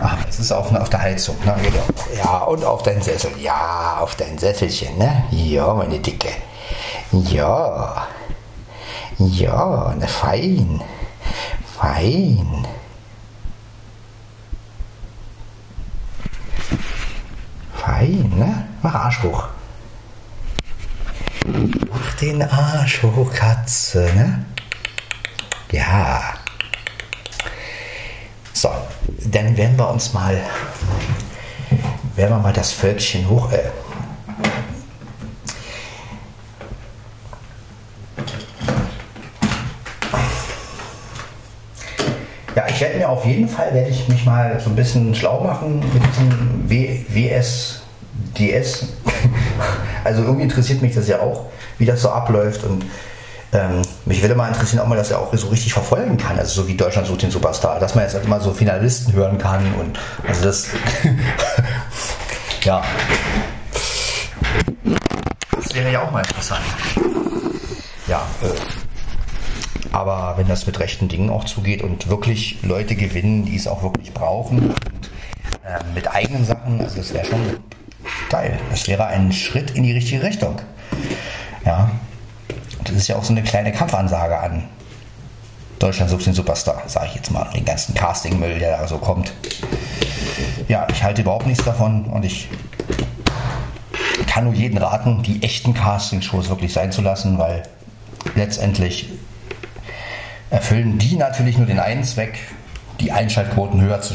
[0.00, 1.36] Ach, es ist auf, auf der Heizung.
[1.44, 1.56] Ne?
[2.16, 3.30] Ja, und auf dein Sessel.
[3.40, 4.98] Ja, auf dein Sesselchen.
[4.98, 5.24] Ne?
[5.30, 6.30] Ja, meine Dicke.
[7.12, 8.06] Ja.
[9.18, 10.82] Ja, ne, fein.
[11.82, 12.64] Fein.
[17.74, 18.68] Fein, ne?
[18.82, 19.48] Mach Arsch hoch.
[21.90, 24.44] Mach den Arsch hoch, Katze, ne?
[25.72, 26.34] Ja.
[28.52, 28.70] So,
[29.24, 30.40] dann werden wir uns mal,
[32.14, 33.72] werden wir mal das Völkchen hoch, äh,
[42.54, 45.42] Ja, ich werde mir auf jeden Fall, werde ich mich mal so ein bisschen schlau
[45.42, 47.82] machen mit diesem w WS,
[48.38, 48.86] DS.
[50.04, 51.46] Also irgendwie interessiert mich das ja auch,
[51.78, 52.84] wie das so abläuft und
[53.52, 56.62] ähm, mich würde mal interessieren, ob man das ja auch so richtig verfolgen kann, also
[56.62, 59.62] so wie Deutschland sucht den Superstar, dass man jetzt halt immer so Finalisten hören kann
[59.78, 60.68] und also das,
[62.64, 62.82] ja,
[65.54, 66.64] das wäre ja auch mal interessant.
[68.08, 68.81] Ja, äh,
[69.90, 73.82] aber wenn das mit rechten Dingen auch zugeht und wirklich Leute gewinnen, die es auch
[73.82, 75.10] wirklich brauchen und
[75.64, 77.40] äh, mit eigenen Sachen, also das wäre schon
[78.30, 78.58] geil.
[78.70, 80.60] Das wäre ein Schritt in die richtige Richtung.
[81.64, 81.90] Ja,
[82.84, 84.68] das ist ja auch so eine kleine Kampfansage an
[85.82, 89.32] Deutschland sucht den Superstar, sage ich jetzt mal, den ganzen Castingmüll, der da so kommt.
[90.68, 92.48] Ja, ich halte überhaupt nichts davon und ich
[94.28, 97.64] kann nur jeden raten, die echten Castingshows wirklich sein zu lassen, weil
[98.36, 99.08] letztendlich
[100.52, 102.38] erfüllen die natürlich nur den einen Zweck,
[103.00, 104.14] die Einschaltquoten höher zu,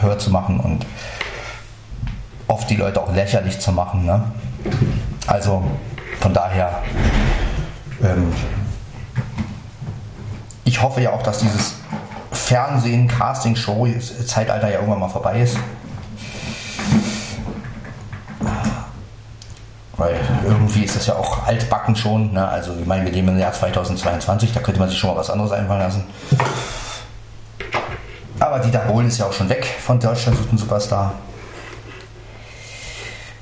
[0.00, 0.86] höher zu machen und
[2.46, 4.06] oft die Leute auch lächerlich zu machen.
[4.06, 4.24] Ne?
[5.26, 5.62] Also
[6.20, 6.82] von daher
[8.02, 8.32] ähm,
[10.64, 11.74] ich hoffe ja auch, dass dieses
[12.30, 13.86] Fernsehen, Casting, Show,
[14.26, 15.58] Zeitalter ja irgendwann mal vorbei ist.
[20.02, 22.32] Weil irgendwie ist das ja auch altbacken schon.
[22.32, 22.48] Ne?
[22.48, 25.30] Also ich meine, wir leben im Jahr 2022, da könnte man sich schon mal was
[25.30, 26.04] anderes einfallen lassen.
[28.40, 31.14] Aber Dieter Bohlen ist ja auch schon weg von Deutschland sucht einen Superstar.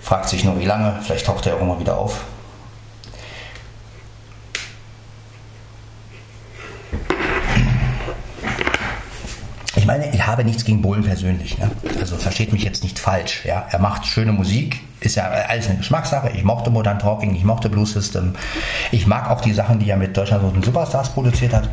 [0.02, 2.24] Fragt sich nur wie lange, vielleicht taucht er irgendwann wieder auf.
[10.00, 11.58] Meine, ich habe nichts gegen Bohlen persönlich.
[11.58, 11.70] Ne?
[11.98, 13.44] Also versteht mich jetzt nicht falsch.
[13.44, 13.66] Ja?
[13.70, 16.30] Er macht schöne Musik, ist ja alles eine Geschmackssache.
[16.30, 18.34] Ich mochte Modern Talking, ich mochte Blue System.
[18.90, 21.68] Ich mag auch die Sachen, die er mit Deutschland so Superstars produziert hat.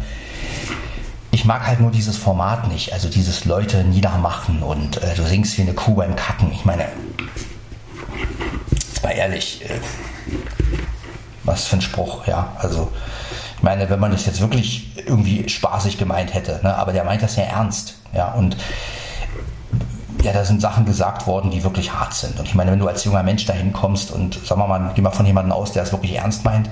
[1.31, 5.57] Ich mag halt nur dieses Format nicht, also dieses Leute niedermachen und äh, du singst
[5.57, 6.51] wie eine Kuh beim Kacken.
[6.51, 6.85] Ich meine,
[9.03, 9.79] mal ehrlich, äh,
[11.43, 12.53] was für ein Spruch, ja.
[12.57, 12.91] Also,
[13.57, 16.75] ich meine, wenn man das jetzt wirklich irgendwie spaßig gemeint hätte, ne?
[16.75, 17.95] aber der meint das ja ernst.
[18.13, 18.55] Ja, und
[20.23, 22.39] ja, da sind Sachen gesagt worden, die wirklich hart sind.
[22.39, 25.01] Und ich meine, wenn du als junger Mensch dahin kommst und sagen wir mal, geh
[25.01, 26.69] mal von jemandem aus, der es wirklich ernst meint.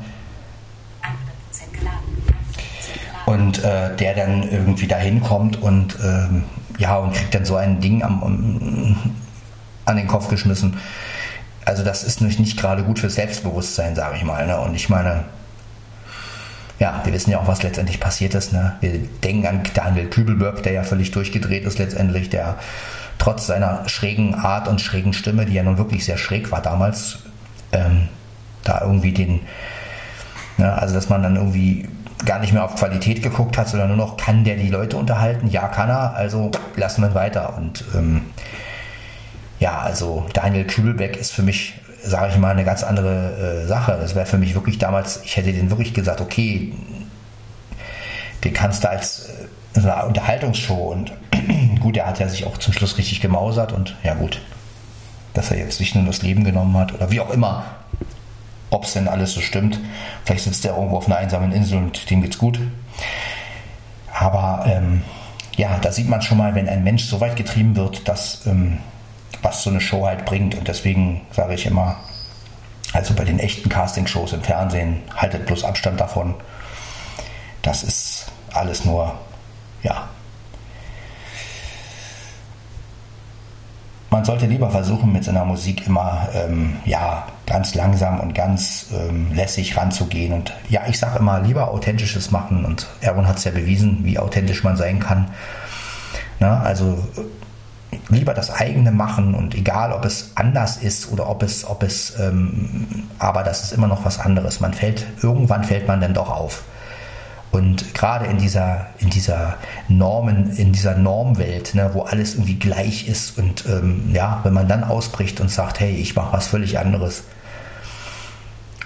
[3.25, 6.43] Und äh, der dann irgendwie dahin kommt und ähm,
[6.77, 9.13] ja, und kriegt dann so ein Ding am, um,
[9.85, 10.77] an den Kopf geschmissen.
[11.65, 14.45] Also das ist nicht, nicht gerade gut fürs Selbstbewusstsein, sage ich mal.
[14.45, 14.59] Ne?
[14.59, 15.23] Und ich meine,
[16.79, 18.51] ja, wir wissen ja auch, was letztendlich passiert ist.
[18.51, 18.75] Ne?
[18.81, 22.57] Wir denken an Daniel Kübelberg, der ja völlig durchgedreht ist letztendlich, der
[23.17, 27.19] trotz seiner schrägen Art und schrägen Stimme, die ja nun wirklich sehr schräg war damals,
[27.71, 28.09] ähm,
[28.63, 29.41] da irgendwie den,
[30.57, 31.87] ne, also dass man dann irgendwie
[32.25, 35.47] gar nicht mehr auf Qualität geguckt hat, sondern nur noch, kann der die Leute unterhalten?
[35.47, 37.55] Ja, kann er, also lassen wir ihn weiter.
[37.57, 38.21] Und ähm,
[39.59, 43.97] ja, also Daniel Kübelbeck ist für mich sage ich mal, eine ganz andere äh, Sache.
[43.99, 46.73] Das wäre für mich wirklich damals, ich hätte den wirklich gesagt, okay,
[48.43, 51.11] den kannst du als äh, so eine Unterhaltungsshow und
[51.81, 54.41] gut, er hat ja sich auch zum Schluss richtig gemausert und ja gut,
[55.33, 57.65] dass er jetzt nicht nur das Leben genommen hat oder wie auch immer,
[58.69, 59.79] ob es denn alles so stimmt.
[60.23, 62.59] Vielleicht sitzt er irgendwo auf einer einsamen Insel und dem geht's gut.
[64.13, 65.01] Aber ähm,
[65.57, 68.77] ja, da sieht man schon mal, wenn ein Mensch so weit getrieben wird, dass ähm,
[69.45, 70.55] was so eine Show halt bringt.
[70.55, 71.97] Und deswegen sage ich immer,
[72.91, 76.33] also bei den echten Castingshows im Fernsehen, haltet bloß Abstand davon.
[77.61, 79.13] Das ist alles nur,
[79.83, 80.09] ja.
[84.09, 89.31] Man sollte lieber versuchen, mit seiner Musik immer, ähm, ja, ganz langsam und ganz ähm,
[89.33, 90.33] lässig ranzugehen.
[90.33, 92.65] Und ja, ich sage immer, lieber authentisches machen.
[92.65, 95.31] Und Erwin hat es ja bewiesen, wie authentisch man sein kann.
[96.39, 97.03] Na, also
[98.09, 102.17] lieber das eigene machen und egal, ob es anders ist oder ob es, ob es,
[102.19, 104.59] ähm, aber das ist immer noch was anderes.
[104.59, 106.63] Man fällt, irgendwann fällt man dann doch auf.
[107.51, 109.55] Und gerade in dieser, in dieser
[109.87, 114.67] Normen, in dieser Normwelt, ne, wo alles irgendwie gleich ist und ähm, ja, wenn man
[114.67, 117.23] dann ausbricht und sagt, hey, ich mache was völlig anderes.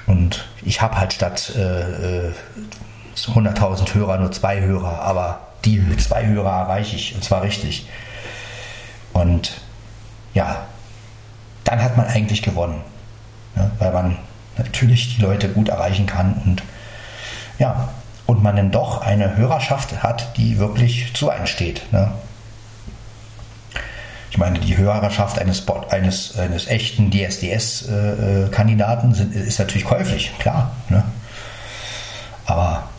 [0.05, 2.29] Und ich habe halt statt äh,
[3.17, 7.87] 100.000 äh, Hörer nur zwei Hörer, aber die zwei Hörer erreiche ich und zwar richtig.
[9.13, 9.61] Und
[10.33, 10.67] ja,
[11.63, 12.81] dann hat man eigentlich gewonnen,
[13.55, 13.71] ne?
[13.79, 14.17] weil man
[14.57, 16.63] natürlich die Leute gut erreichen kann und
[17.57, 17.89] ja,
[18.25, 21.91] und man dann doch eine Hörerschaft hat, die wirklich zu einem steht.
[21.91, 22.11] Ne?
[24.31, 30.71] Ich meine, die Hörerschaft eines, eines, eines echten DSDS-Kandidaten äh, ist natürlich käuflich, klar.
[30.89, 31.03] Ne?
[32.45, 32.89] Aber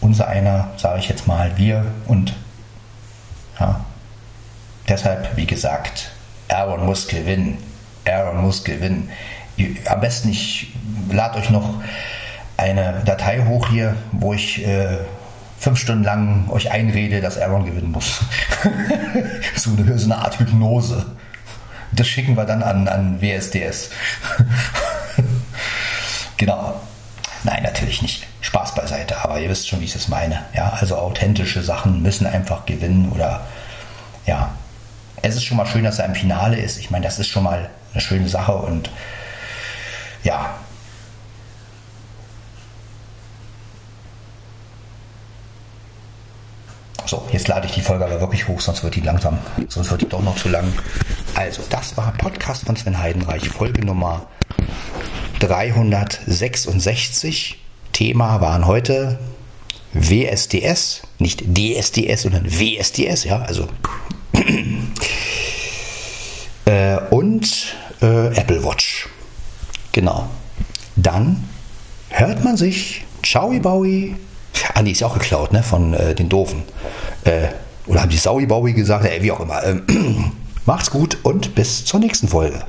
[0.00, 2.34] unser einer, sage ich jetzt mal, wir und
[3.60, 3.84] ja,
[4.88, 6.10] Deshalb, wie gesagt,
[6.48, 7.58] Aaron muss gewinnen.
[8.06, 9.10] Aaron muss gewinnen.
[9.86, 10.72] am besten, ich
[11.10, 11.82] lade euch noch
[12.56, 14.98] eine Datei hoch hier, wo ich äh,
[15.58, 18.20] fünf Stunden lang euch einrede, dass Aaron gewinnen muss.
[19.56, 21.06] so, eine, so eine Art Hypnose.
[21.92, 23.90] Das schicken wir dann an, an WSDS.
[26.36, 26.80] genau.
[27.44, 28.26] Nein, natürlich nicht.
[28.40, 30.44] Spaß beiseite, aber ihr wisst schon, wie ich es meine.
[30.54, 33.46] Ja, also authentische Sachen müssen einfach gewinnen oder
[34.26, 34.50] ja.
[35.22, 36.78] Es ist schon mal schön, dass er im Finale ist.
[36.78, 38.90] Ich meine, das ist schon mal eine schöne Sache und
[40.22, 40.54] ja,
[47.08, 49.38] So, jetzt lade ich die Folge aber wirklich hoch, sonst wird die langsam,
[49.68, 50.70] sonst wird die doch noch zu lang.
[51.34, 54.26] Also, das war Podcast von Sven Heidenreich, Folge Nummer
[55.40, 57.58] 366.
[57.94, 59.18] Thema waren heute
[59.94, 63.68] WSDS, nicht DSDS, sondern WSDS, ja, also
[66.64, 69.08] äh, und äh, Apple Watch.
[69.92, 70.28] Genau.
[70.96, 71.48] Dann
[72.10, 73.04] hört man sich.
[73.22, 74.16] Ciao, Bowie.
[74.74, 75.62] Ah, die ist ja auch geklaut, ne?
[75.62, 76.62] Von äh, den Doofen.
[77.24, 77.48] Äh,
[77.86, 79.04] oder haben die Saui Bowie gesagt?
[79.04, 79.62] Ey, wie auch immer.
[79.64, 80.32] Ähm,
[80.66, 82.64] macht's gut und bis zur nächsten Folge.